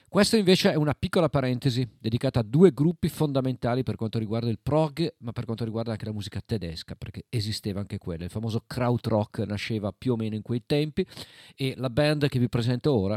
[0.08, 4.58] Questo invece è una piccola parentesi dedicata a due gruppi fondamentali per quanto riguarda il
[4.60, 8.24] prog, ma per quanto riguarda anche la musica tedesca, perché esisteva anche quella.
[8.24, 11.06] Il famoso krautrock nasceva più o meno in quei tempi
[11.54, 13.16] e la band che vi presento ora,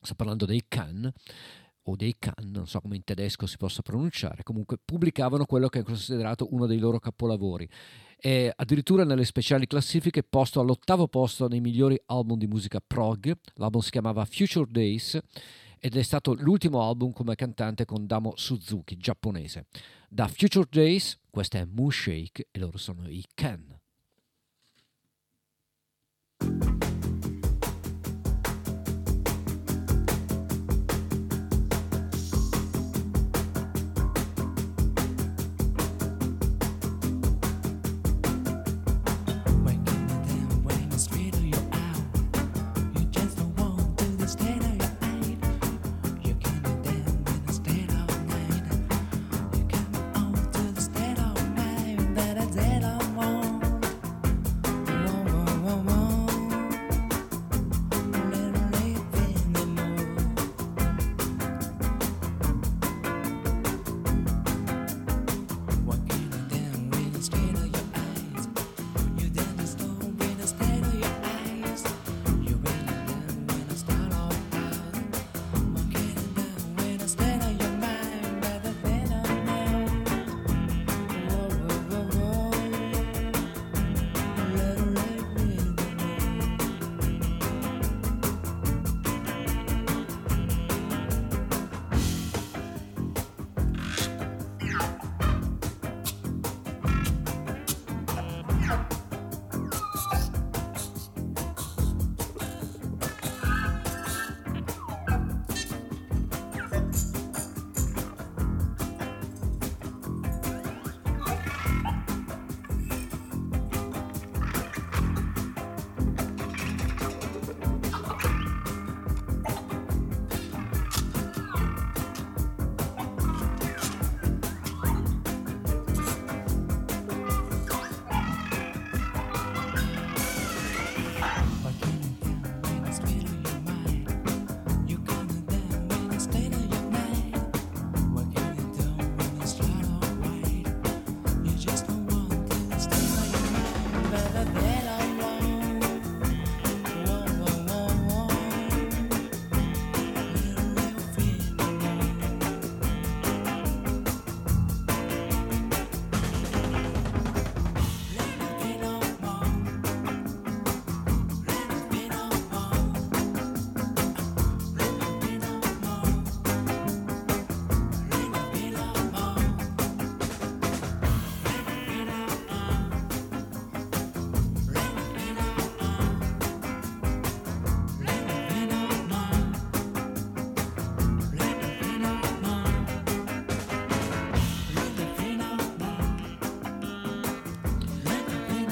[0.00, 1.12] sto parlando dei Can,
[1.82, 5.80] o dei Can, non so come in tedesco si possa pronunciare, comunque pubblicavano quello che
[5.80, 7.68] è considerato uno dei loro capolavori.
[8.18, 13.80] E addirittura nelle speciali classifiche posto all'ottavo posto nei migliori album di musica prog, l'album
[13.80, 15.18] si chiamava Future Days
[15.78, 19.66] ed è stato l'ultimo album come cantante con Damo Suzuki, giapponese.
[20.08, 23.75] Da Future Days, questa è Moon Shake e loro sono i Can.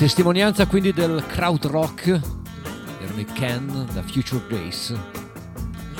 [0.05, 2.09] Testimonianza quindi del crowd rock,
[3.01, 4.94] erano i Ken da Future Days,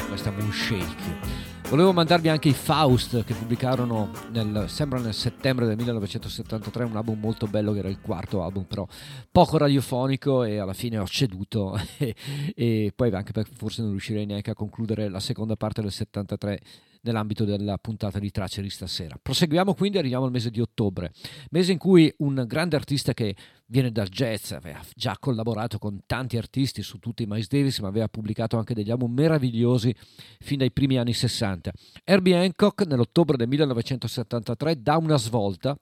[0.09, 1.43] questa Moonshake.
[1.71, 7.19] Volevo mandarvi anche i Faust che pubblicarono nel, sembra nel settembre del 1973 un album
[7.19, 8.87] molto bello che era il quarto album però
[9.35, 12.15] poco radiofonico e alla fine ho ceduto e,
[12.55, 16.61] e poi anche perché forse non riuscirei neanche a concludere la seconda parte del 73
[17.01, 19.19] nell'ambito della puntata di Tracce di stasera.
[19.21, 21.11] Proseguiamo quindi, arriviamo al mese di ottobre,
[21.51, 23.35] mese in cui un grande artista che
[23.67, 27.89] viene dal jazz, aveva già collaborato con tanti artisti su tutti i Miles Davis, ma
[27.89, 29.93] aveva pubblicato anche degli album meravigliosi
[30.39, 31.73] fin dai primi anni 60.
[32.05, 35.77] Herbie Hancock nell'ottobre del 1973 dà una svolta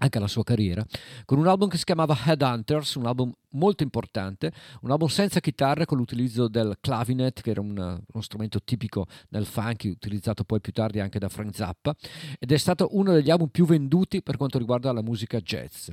[0.00, 0.84] anche alla sua carriera,
[1.24, 4.52] con un album che si chiamava Headhunters, un album molto importante,
[4.82, 9.46] un album senza chitarre con l'utilizzo del clavinet, che era un, uno strumento tipico nel
[9.46, 11.94] funky, utilizzato poi più tardi anche da Frank Zappa,
[12.38, 15.90] ed è stato uno degli album più venduti per quanto riguarda la musica jazz.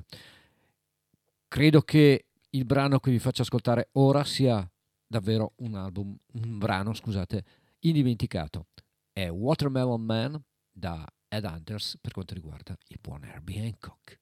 [1.47, 4.69] Credo che il brano che vi faccio ascoltare ora sia
[5.05, 7.43] davvero un album, un brano, scusate,
[7.79, 8.67] indimenticato.
[9.11, 14.19] È Watermelon Man da Headhunters per quanto riguarda il buon Herbie Hancock.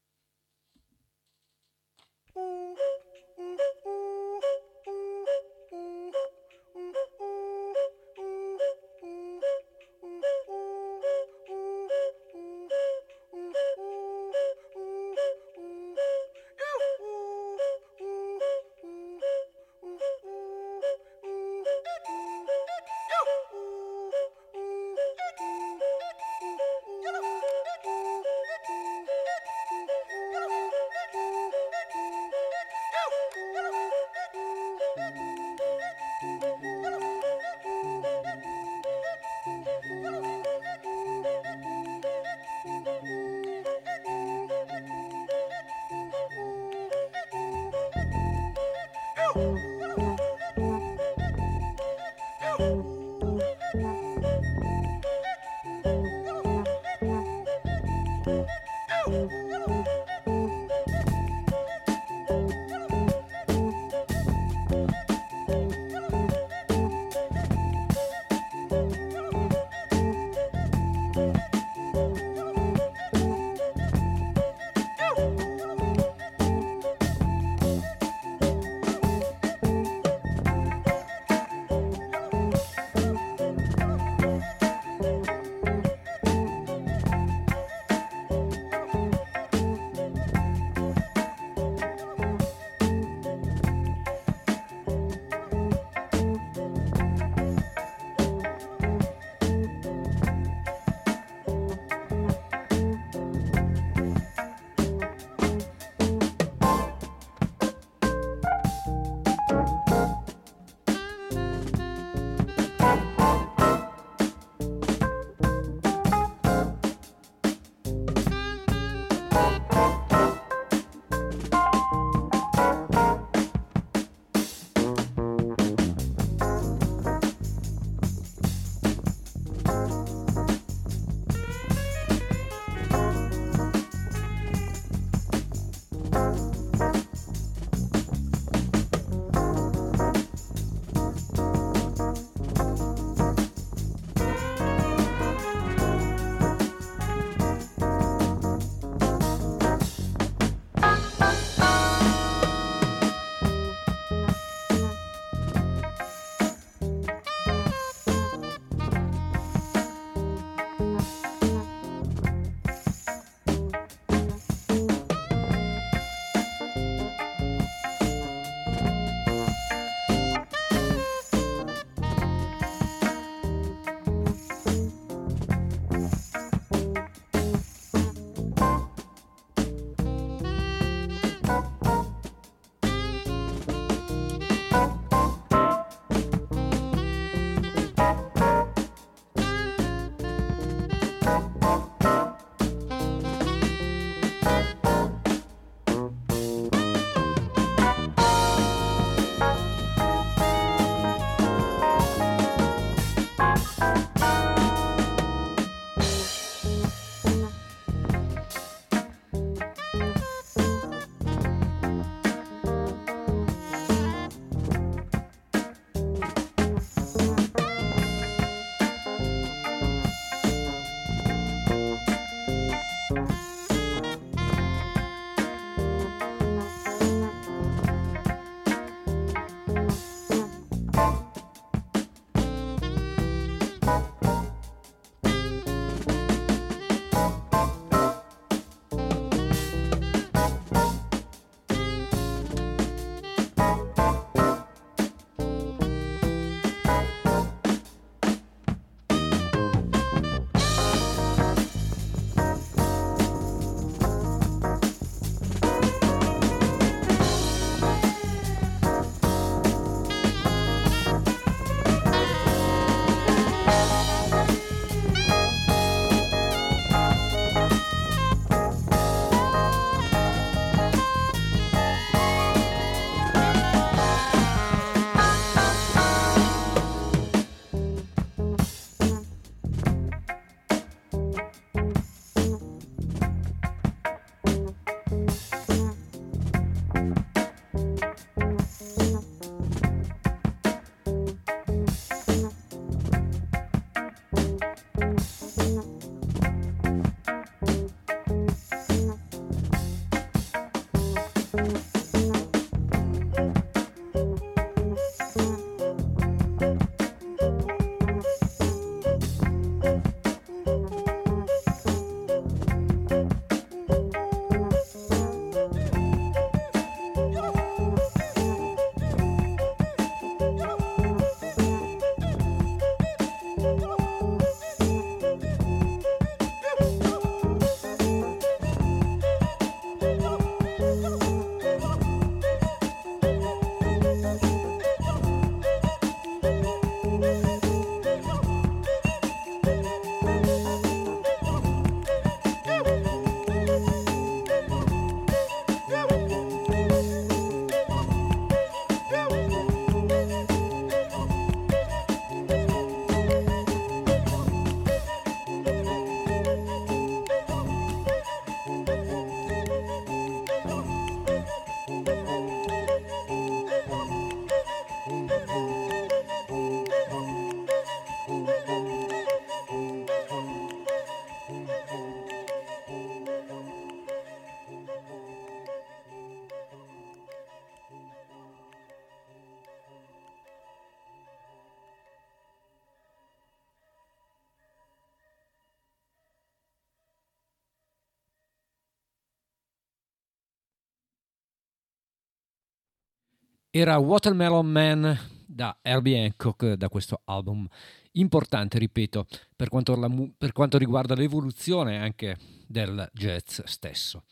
[393.78, 397.68] Era Watermelon Man da Herbie Hancock, da questo album
[398.14, 400.00] importante, ripeto, per quanto,
[400.38, 404.24] per quanto riguarda l'evoluzione anche del jazz stesso.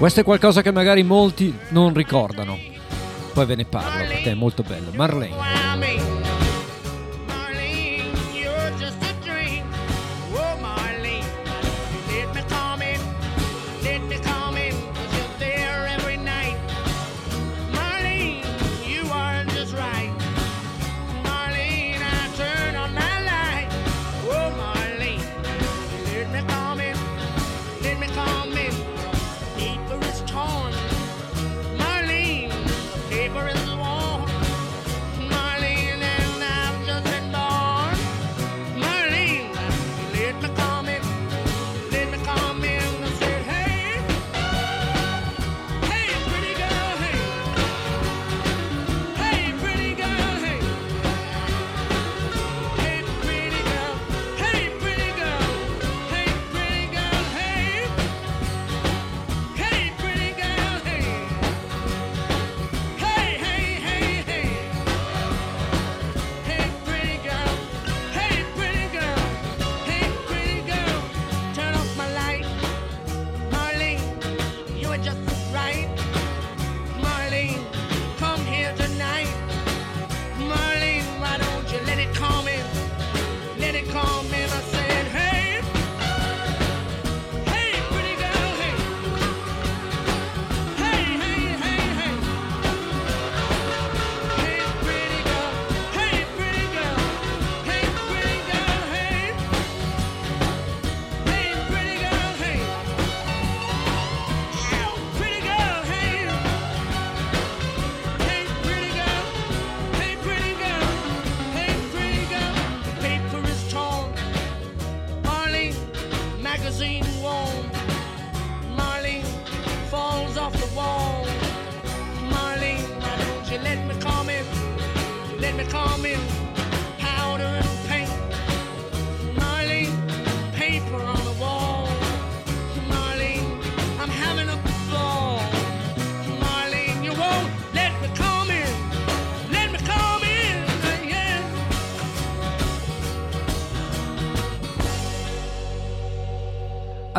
[0.00, 2.58] Questo è qualcosa che magari molti non ricordano.
[3.34, 4.92] Poi ve ne parlo perché è molto bello.
[4.94, 5.59] Marlene.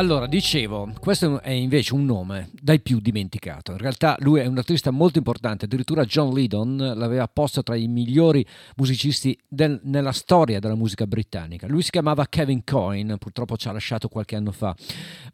[0.02, 3.70] Allora, dicevo, questo è invece un nome dai più dimenticato.
[3.70, 7.86] In realtà lui è un artista molto importante, addirittura John Lydon l'aveva posto tra i
[7.86, 11.68] migliori musicisti del, nella storia della musica britannica.
[11.68, 14.74] Lui si chiamava Kevin Coyne, purtroppo ci ha lasciato qualche anno fa,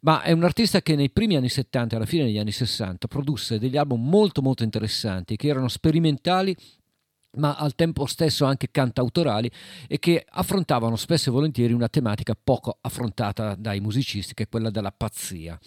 [0.01, 3.07] ma è un artista che nei primi anni 70 e alla fine degli anni 60
[3.07, 6.55] produsse degli album molto molto interessanti che erano sperimentali
[7.37, 9.49] ma al tempo stesso anche cantautorali
[9.87, 14.69] e che affrontavano spesso e volentieri una tematica poco affrontata dai musicisti, che è quella
[14.69, 15.57] della pazzia.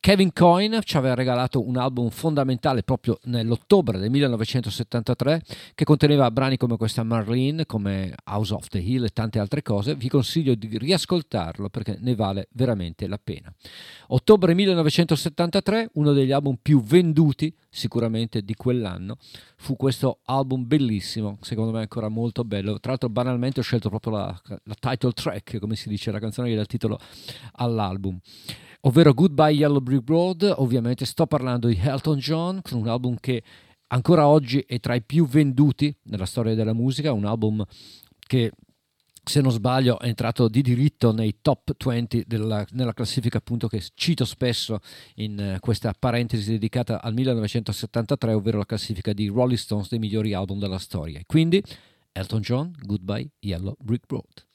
[0.00, 5.42] Kevin Coyne ci aveva regalato un album fondamentale proprio nell'ottobre del 1973
[5.74, 9.94] che conteneva brani come questa Marlene, come House of the Hill e tante altre cose.
[9.94, 13.52] Vi consiglio di riascoltarlo perché ne vale veramente la pena.
[14.08, 19.16] Ottobre 1973, uno degli album più venduti sicuramente di quell'anno,
[19.56, 22.78] fu questo album bellissimo, secondo me ancora molto bello.
[22.78, 26.50] Tra l'altro banalmente ho scelto proprio la, la title track, come si dice, la canzone
[26.50, 26.98] che dà il titolo
[27.52, 28.18] all'album
[28.84, 30.54] ovvero Goodbye Yellow Brick Road.
[30.58, 33.42] Ovviamente sto parlando di Elton John, con un album che
[33.88, 37.64] ancora oggi è tra i più venduti nella storia della musica, un album
[38.18, 38.50] che
[39.24, 43.82] se non sbaglio è entrato di diritto nei top 20 della, nella classifica appunto che
[43.94, 44.80] cito spesso
[45.16, 50.34] in uh, questa parentesi dedicata al 1973 ovvero la classifica di Rolling Stones dei migliori
[50.34, 51.20] album della storia.
[51.24, 51.62] Quindi
[52.10, 54.51] Elton John Goodbye Yellow Brick Road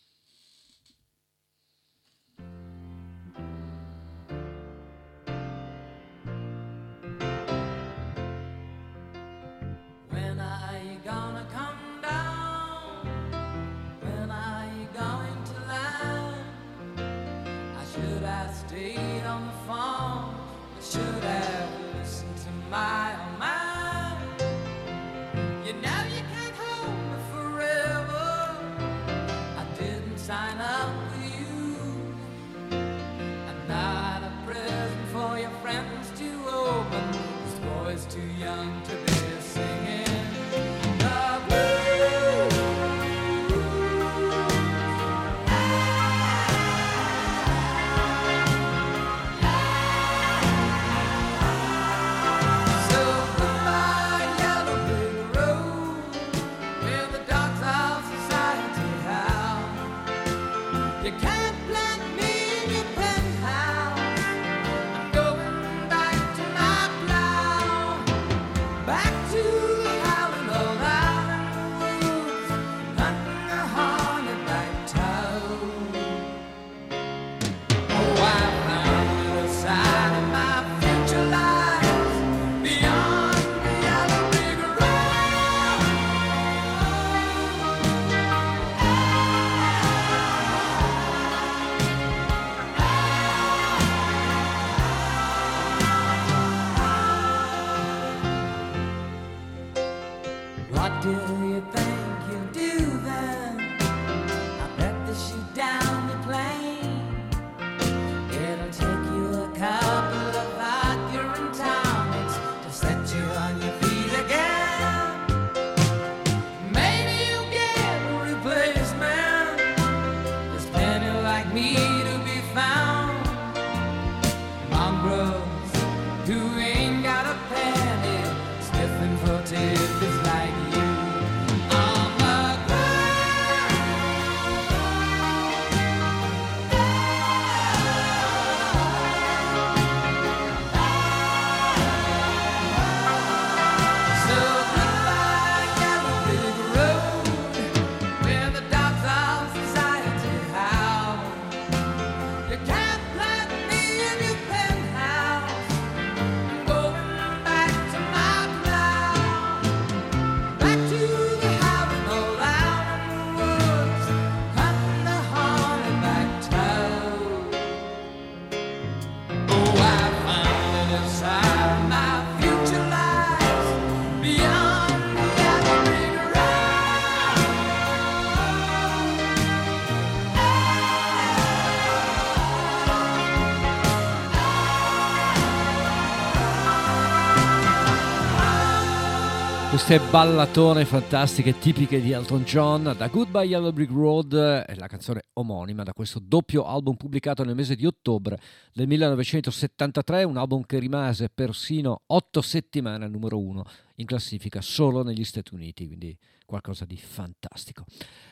[189.88, 195.28] queste ballatone fantastiche tipiche di Elton John da Goodbye Yellow Brick Road è la canzone
[195.36, 198.38] omonima da questo doppio album pubblicato nel mese di ottobre
[198.74, 203.64] del 1973 un album che rimase persino otto settimane al numero uno
[203.96, 207.86] in classifica solo negli Stati Uniti quindi qualcosa di fantastico.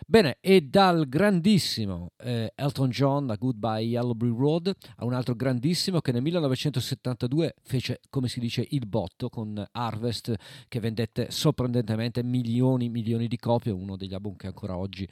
[0.07, 5.99] Bene, e dal grandissimo eh, Elton John a Goodbye Yellowbrick Road a un altro grandissimo
[5.99, 10.33] che nel 1972 fece, come si dice, il botto con Harvest
[10.67, 15.07] che vendette sorprendentemente milioni e milioni di copie, uno degli album che ancora oggi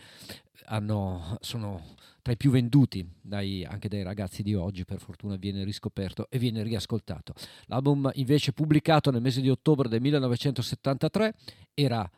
[0.66, 1.82] hanno, sono
[2.22, 6.38] tra i più venduti dai, anche dai ragazzi di oggi, per fortuna viene riscoperto e
[6.40, 7.34] viene riascoltato.
[7.66, 11.34] L'album invece pubblicato nel mese di ottobre del 1973
[11.74, 12.10] era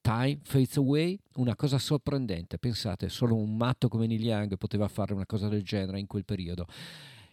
[0.00, 2.58] Time Fades Away, una cosa sorprendente.
[2.58, 6.24] Pensate, solo un matto come Neil Young poteva fare una cosa del genere in quel
[6.24, 6.66] periodo.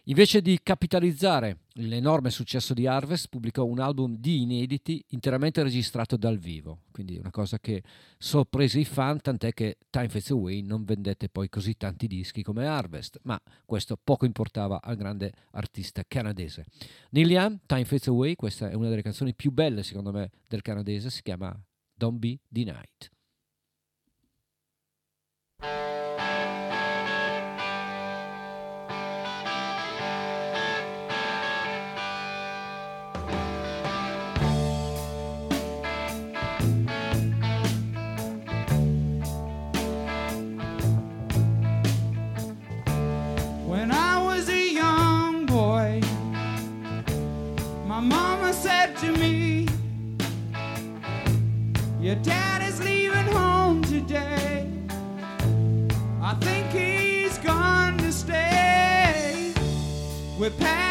[0.08, 6.38] Invece di capitalizzare l'enorme successo di Harvest, pubblicò un album di inediti interamente registrato dal
[6.38, 7.82] vivo, quindi una cosa che
[8.16, 12.66] sorprese i fan, tant'è che Time Fades Away non vendette poi così tanti dischi come
[12.66, 16.64] Harvest, ma questo poco importava al grande artista canadese.
[17.10, 20.62] Neil Young, Time Fades Away, questa è una delle canzoni più belle secondo me del
[20.62, 21.54] canadese, si chiama
[21.98, 23.10] Don't Be Denied.
[52.08, 54.66] Your dad is leaving home today.
[56.22, 59.52] I think he's gone to stay.
[60.38, 60.87] We're packed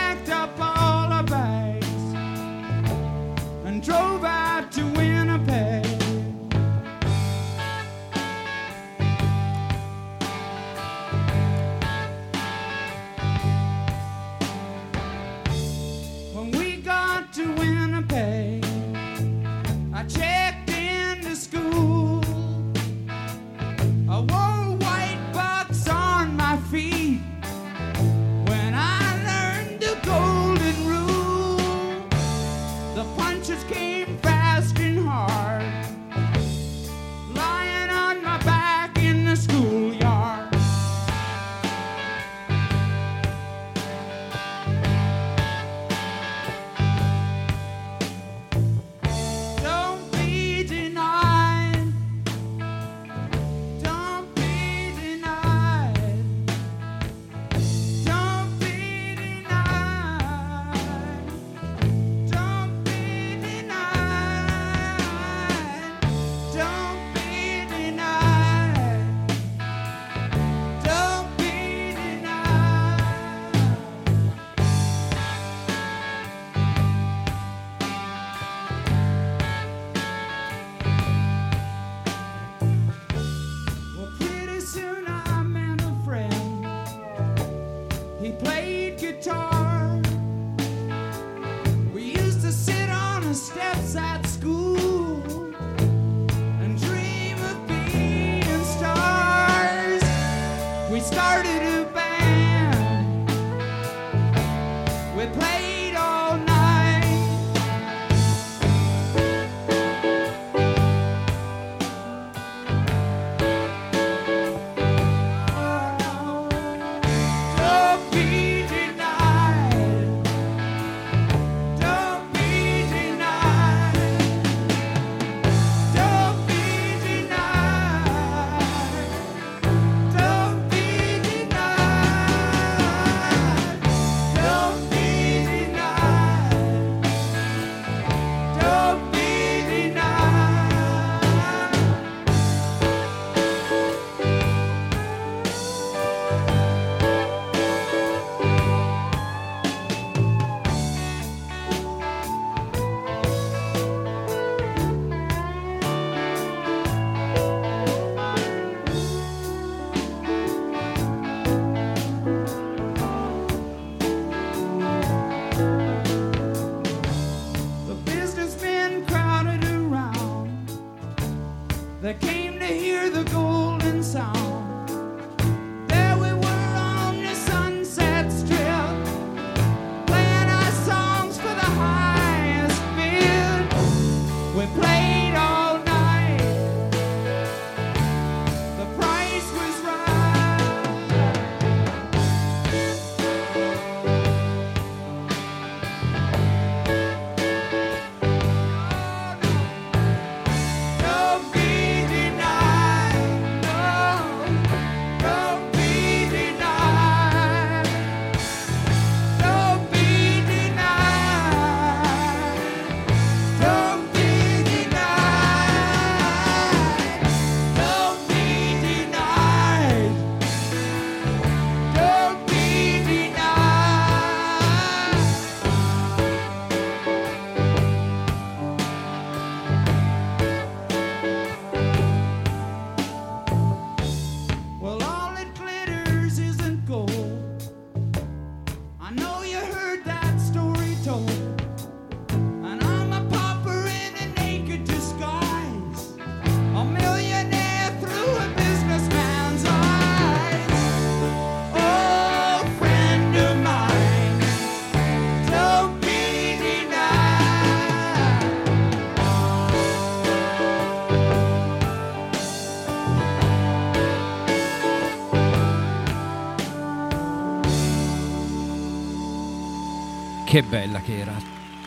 [270.58, 271.36] Che bella che era.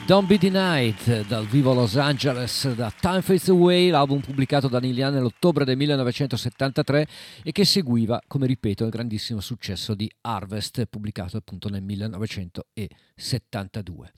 [0.06, 4.96] Don't Be Denied dal vivo Los Angeles da Time Fades Away, l'album pubblicato da Neil
[4.96, 7.08] Young nell'ottobre del 1973
[7.42, 14.12] e che seguiva, come ripeto, il grandissimo successo di Harvest pubblicato appunto nel 1972.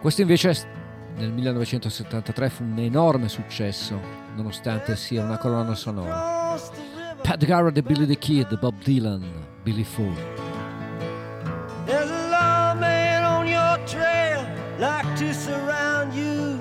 [0.00, 0.66] Questo invece
[1.16, 4.00] nel 1973 fu un enorme successo,
[4.34, 6.56] nonostante sia una colonna sonora.
[7.20, 9.22] Pat Garrett e Billy the Kid, Bob Dylan,
[9.62, 10.37] Billy Fool.
[14.78, 16.60] Like to surround you.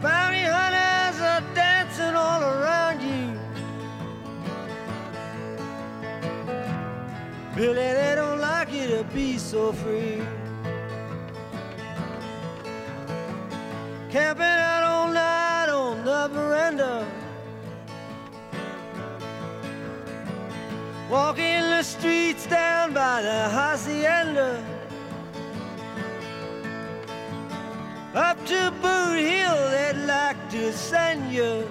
[0.00, 3.38] Bounty hunters are dancing all around you.
[7.54, 10.22] Billy, they don't like you to be so free.
[14.08, 17.06] Camping out all night on the veranda.
[21.10, 24.77] Walking the streets down by the hacienda.
[28.14, 31.68] Up to Boot Hill, they'd like to send you.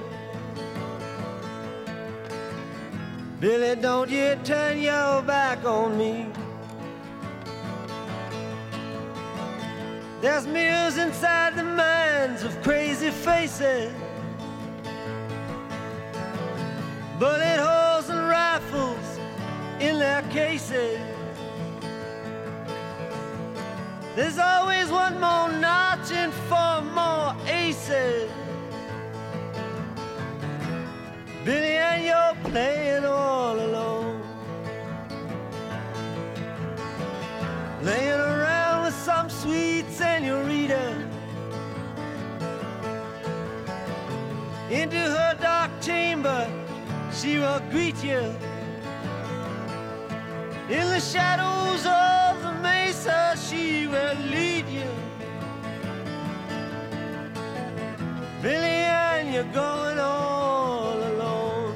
[3.40, 6.28] Billy, don't you turn your back on me.
[10.22, 13.92] There's mirrors inside the minds of crazy faces.
[17.18, 19.20] Bullet holes and rifles
[19.80, 21.17] in their cases.
[24.18, 28.32] There's always one more notch and four more aces.
[31.46, 34.24] Billy, and you're playing all alone.
[37.84, 41.08] Laying around with some sweet senorita.
[44.72, 46.50] Into her dark chamber,
[47.14, 48.34] she will greet you.
[50.70, 54.90] In the shadows of the mesa, she will lead you.
[58.42, 61.74] Billy, and you're going all alone.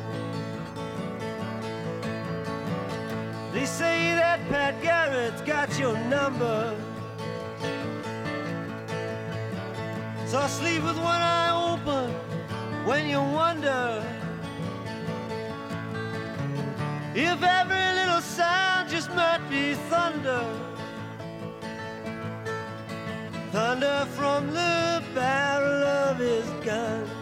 [3.53, 6.75] They say that Pat Garrett's got your number.
[10.25, 12.11] So sleep with one eye open
[12.85, 14.03] when you wonder
[17.15, 20.45] if every little sound just might be thunder.
[23.51, 27.20] Thunder from the barrel of his gun.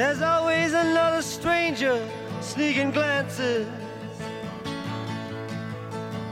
[0.00, 2.00] There's always another stranger
[2.40, 3.68] sneaking glances.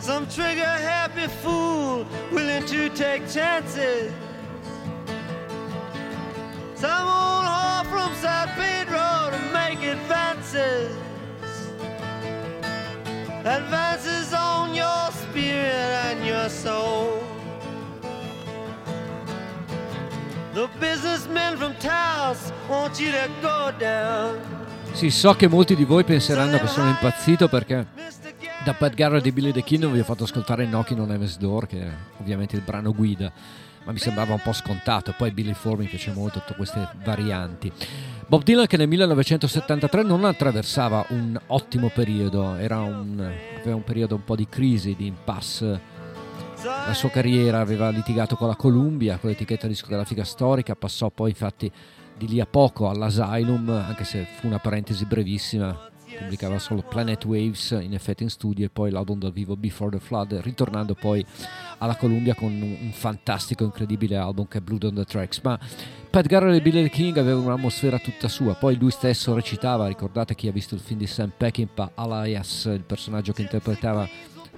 [0.01, 4.11] Some trigger happy fool willing to take chances.
[6.77, 10.97] Some old whore from San Pedro to make advances.
[13.45, 17.23] Advances on your spirit and your soul.
[20.55, 22.51] The businessmen from Taos
[24.93, 27.87] Sì, so che molti di voi penseranno che sono impazzito perché
[28.63, 31.39] da Pat Garrett di Billy the Kid non vi ho fatto ascoltare Knocking on Heaven's
[31.39, 33.33] Door, che è ovviamente il brano guida,
[33.85, 35.15] ma mi sembrava un po' scontato.
[35.17, 37.73] Poi Billy Ford mi piace molto, tutte queste varianti.
[38.27, 44.25] Bob Dylan che nel 1973 non attraversava un ottimo periodo, un, aveva un periodo un
[44.25, 45.97] po' di crisi, di impasse
[46.63, 51.71] la sua carriera aveva litigato con la Columbia, con l'etichetta discografica storica, passò poi infatti
[52.19, 55.89] di lì a poco all'Asylum, anche se fu una parentesi brevissima,
[56.19, 60.05] pubblicava solo Planet Waves in effetti in studio e poi l'album dal vivo Before the
[60.05, 61.25] Flood, ritornando poi
[61.79, 65.41] alla Columbia con un, fantastico, incredibile album che è Blood on the Tracks.
[65.43, 65.59] Ma
[66.11, 70.49] Pat Garrett e Billy King avevano un'atmosfera tutta sua, poi lui stesso recitava, ricordate chi
[70.49, 74.09] ha visto il film di Sam Peckinpah, Alias, il personaggio che interpretava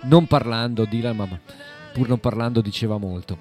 [0.03, 1.29] non parlando Dylan, ma
[1.93, 3.39] pur non parlando diceva molto.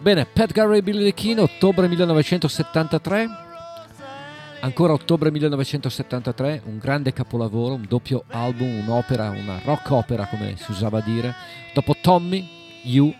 [0.00, 3.48] Bene, Pat Garrett e Billy King, ottobre 1973.
[4.62, 10.70] Ancora ottobre 1973, un grande capolavoro, un doppio album, un'opera, una rock opera come si
[10.70, 11.34] usava dire.
[11.72, 12.46] Dopo Tommy,
[12.82, 13.10] You,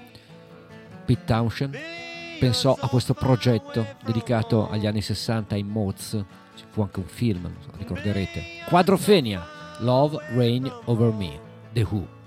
[1.06, 1.78] Pete Townshend
[2.38, 6.22] pensò a questo progetto dedicato agli anni 60 in Moz.
[6.56, 8.42] Ci fu anche un film, ricorderete.
[8.68, 9.42] Quadrofenia,
[9.78, 11.40] Love Reign Over Me,
[11.72, 12.19] The Who.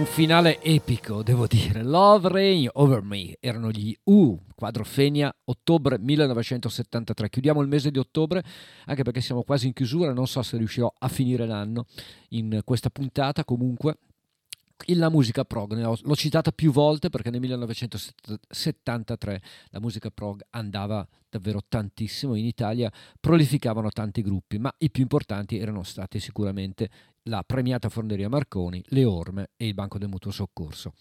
[0.00, 1.82] Un finale epico, devo dire.
[1.82, 7.28] Love Rain Over Me erano gli U, quadro Fenia, ottobre 1973.
[7.28, 8.42] Chiudiamo il mese di ottobre,
[8.86, 11.84] anche perché siamo quasi in chiusura, non so se riuscirò a finire l'anno
[12.30, 13.98] in questa puntata, comunque
[14.88, 21.60] la musica prog, l'ho citata più volte perché nel 1973 la musica prog andava davvero
[21.66, 22.34] tantissimo.
[22.34, 26.90] In Italia, prolificavano tanti gruppi, ma i più importanti erano stati sicuramente
[27.24, 30.94] la premiata Forneria Marconi, le Orme e il Banco del Mutuo Soccorso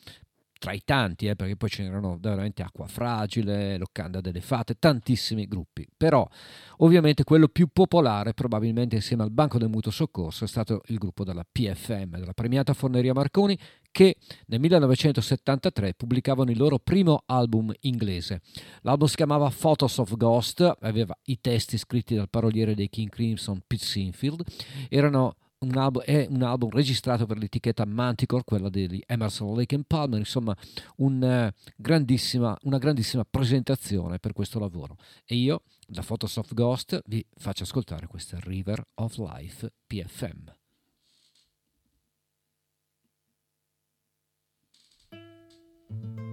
[0.60, 5.48] tra i tanti, eh, perché poi ce n'erano veramente Acqua Fragile, Locanda delle Fate, tantissimi
[5.48, 5.88] gruppi.
[5.98, 6.28] Però
[6.78, 11.24] ovviamente quello più popolare, probabilmente insieme al Banco del Mutuo Soccorso, è stato il gruppo
[11.24, 13.58] della PFM, della premiata Forneria Marconi,
[13.90, 14.18] che
[14.48, 18.42] nel 1973 pubblicavano il loro primo album inglese.
[18.82, 23.62] L'album si chiamava Photos of Ghost, aveva i testi scritti dal paroliere dei King Crimson
[23.66, 24.44] Pete Sinfield,
[24.90, 29.86] erano un album, è un album registrato per l'etichetta Manticore, quella di Emerson Lake and
[29.88, 30.56] Palmer, insomma
[30.98, 34.96] un, uh, grandissima, una grandissima presentazione per questo lavoro.
[35.26, 40.58] E io, da Photosoft Ghost, vi faccio ascoltare questa River of Life PFM.
[45.92, 46.29] River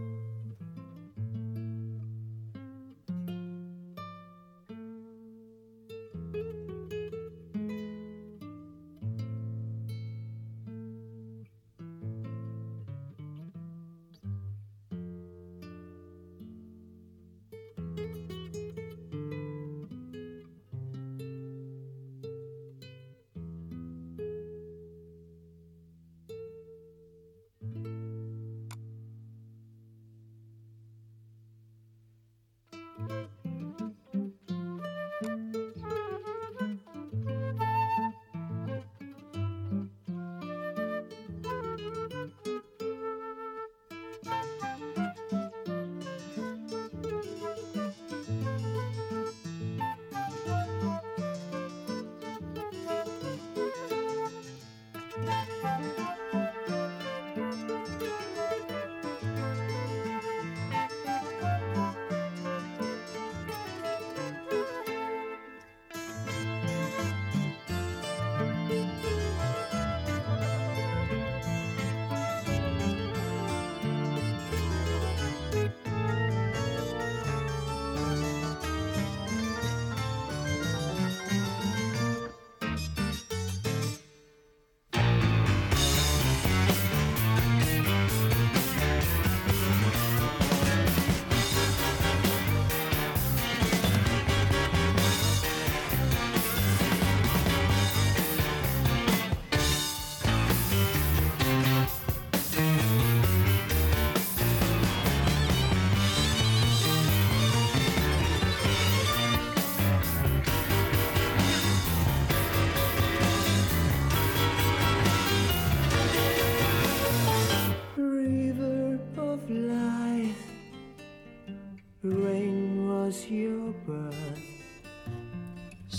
[123.66, 124.40] your birth.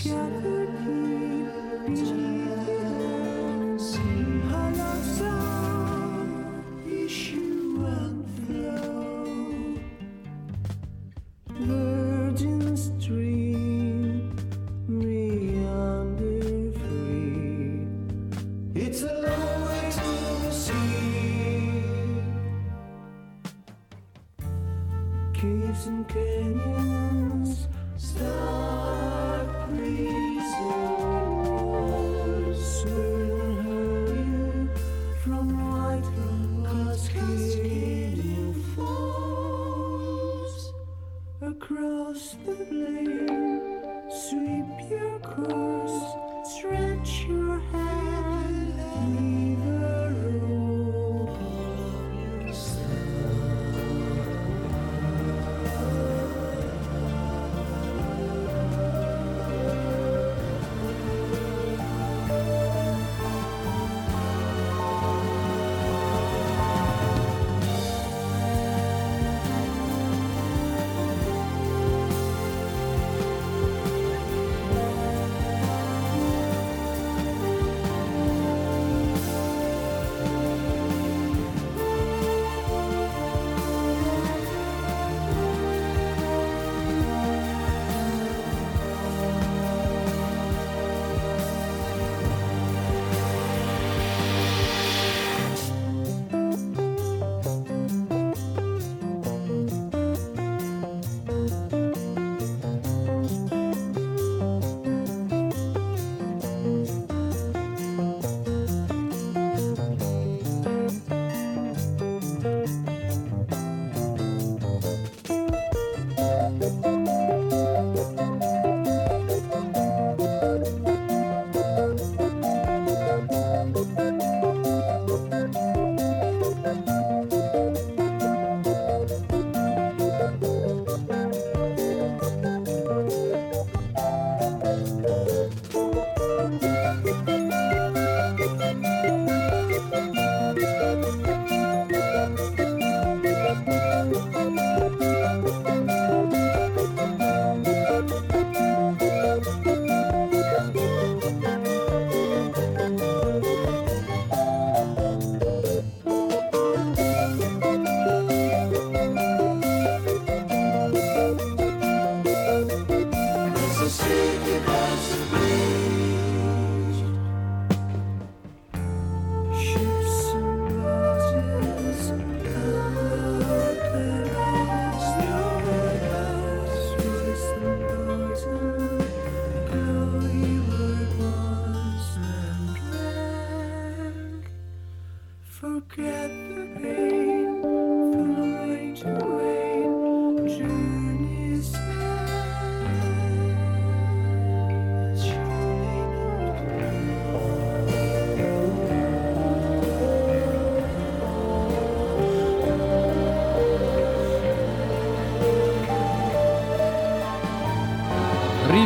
[0.02, 1.27] Gathered here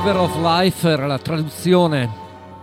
[0.05, 2.11] River of Life era la traduzione,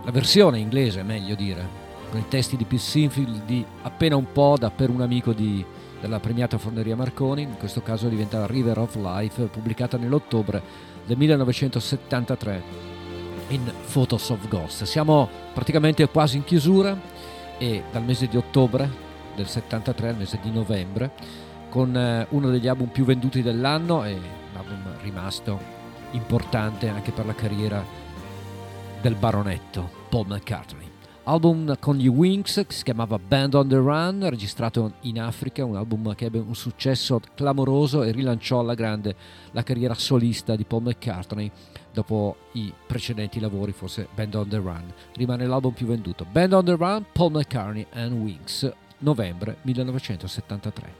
[0.04, 1.66] la versione inglese, meglio dire,
[2.10, 5.64] con i testi di Pete Sinfield di Appena un po' da Per un amico di,
[6.02, 10.62] della premiata Forneria Marconi, in questo caso diventa River of Life, pubblicata nell'ottobre
[11.06, 12.62] del 1973
[13.48, 14.84] in Photos of Ghost.
[14.84, 16.94] Siamo praticamente quasi in chiusura
[17.56, 18.86] e dal mese di ottobre
[19.34, 21.12] del 73 al mese di novembre
[21.70, 25.79] con eh, uno degli album più venduti dell'anno e un album rimasto
[26.12, 27.84] importante anche per la carriera
[29.00, 30.88] del baronetto Paul McCartney.
[31.24, 35.76] Album con gli Wings che si chiamava Band on the Run, registrato in Africa, un
[35.76, 39.14] album che ebbe un successo clamoroso e rilanciò alla grande
[39.52, 41.50] la carriera solista di Paul McCartney
[41.92, 44.92] dopo i precedenti lavori, forse Band on the Run.
[45.14, 46.26] Rimane l'album più venduto.
[46.28, 50.99] Band on the Run, Paul McCartney and Wings, novembre 1973.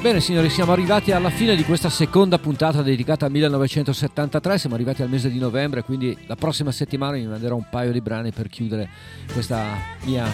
[0.00, 5.02] Bene signori, siamo arrivati alla fine di questa seconda puntata dedicata al 1973, siamo arrivati
[5.02, 8.48] al mese di novembre, quindi la prossima settimana vi manderò un paio di brani per
[8.48, 8.88] chiudere
[9.30, 10.26] questa mia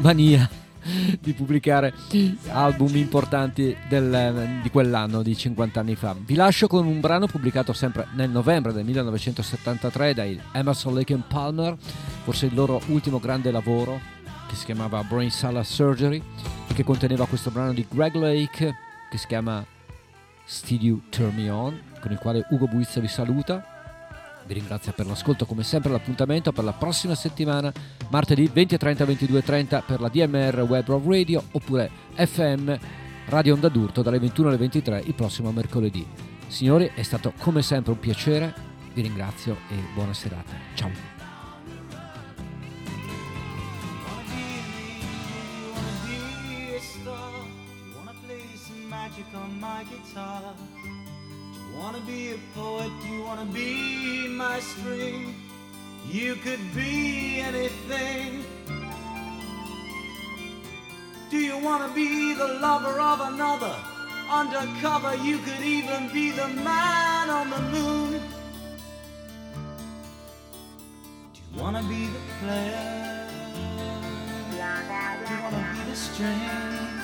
[0.00, 0.48] mania
[1.20, 1.92] di pubblicare
[2.50, 6.16] album importanti del- di quell'anno, di 50 anni fa.
[6.18, 11.24] Vi lascio con un brano pubblicato sempre nel novembre del 1973 dai Emerson Lake and
[11.28, 11.76] Palmer,
[12.22, 14.00] forse il loro ultimo grande lavoro
[14.48, 16.22] che si chiamava Brain Salad Surgery
[16.68, 18.76] e che conteneva questo brano di Greg Lake
[19.14, 19.64] che si chiama
[20.68, 23.64] You Turn Me On, con il quale Ugo Buizza vi saluta.
[24.44, 27.72] Vi ringrazio per l'ascolto, come sempre l'appuntamento per la prossima settimana,
[28.10, 32.74] martedì 20.30 22.30 per la DMR Web Rock Radio oppure FM
[33.26, 36.04] Radio Onda d'Urto dalle 21 alle 23 il prossimo mercoledì.
[36.48, 38.52] Signori, è stato come sempre un piacere,
[38.92, 40.52] vi ringrazio e buona serata.
[40.74, 41.13] Ciao.
[49.90, 50.54] Guitar?
[50.82, 52.90] Do you wanna be a poet?
[53.02, 55.34] Do you wanna be my string?
[56.10, 58.44] You could be anything.
[61.30, 63.74] Do you wanna be the lover of another?
[64.30, 68.12] Undercover, you could even be the man on the moon.
[71.32, 73.28] Do you wanna be the player?
[74.50, 74.56] Do
[75.34, 77.03] you wanna be the string?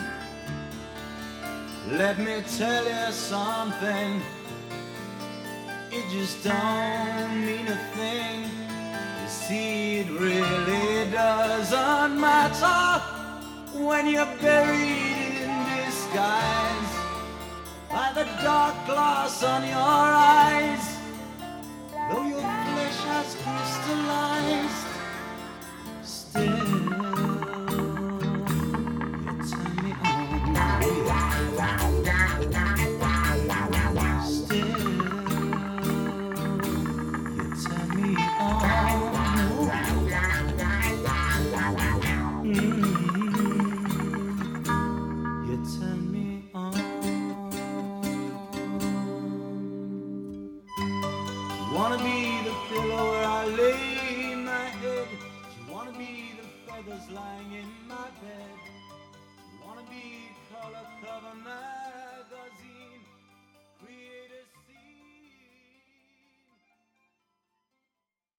[1.89, 4.21] Let me tell you something.
[5.91, 8.43] It just don't mean a thing.
[8.43, 13.03] You see, it really doesn't matter
[13.79, 16.93] when you're buried in disguise
[17.91, 20.99] by the dark glass on your eyes.
[22.11, 24.87] Though your flesh has crystallized,
[26.03, 26.70] still
[60.03, 62.00] You wanna be color cover magazine.
[62.00, 62.00] Create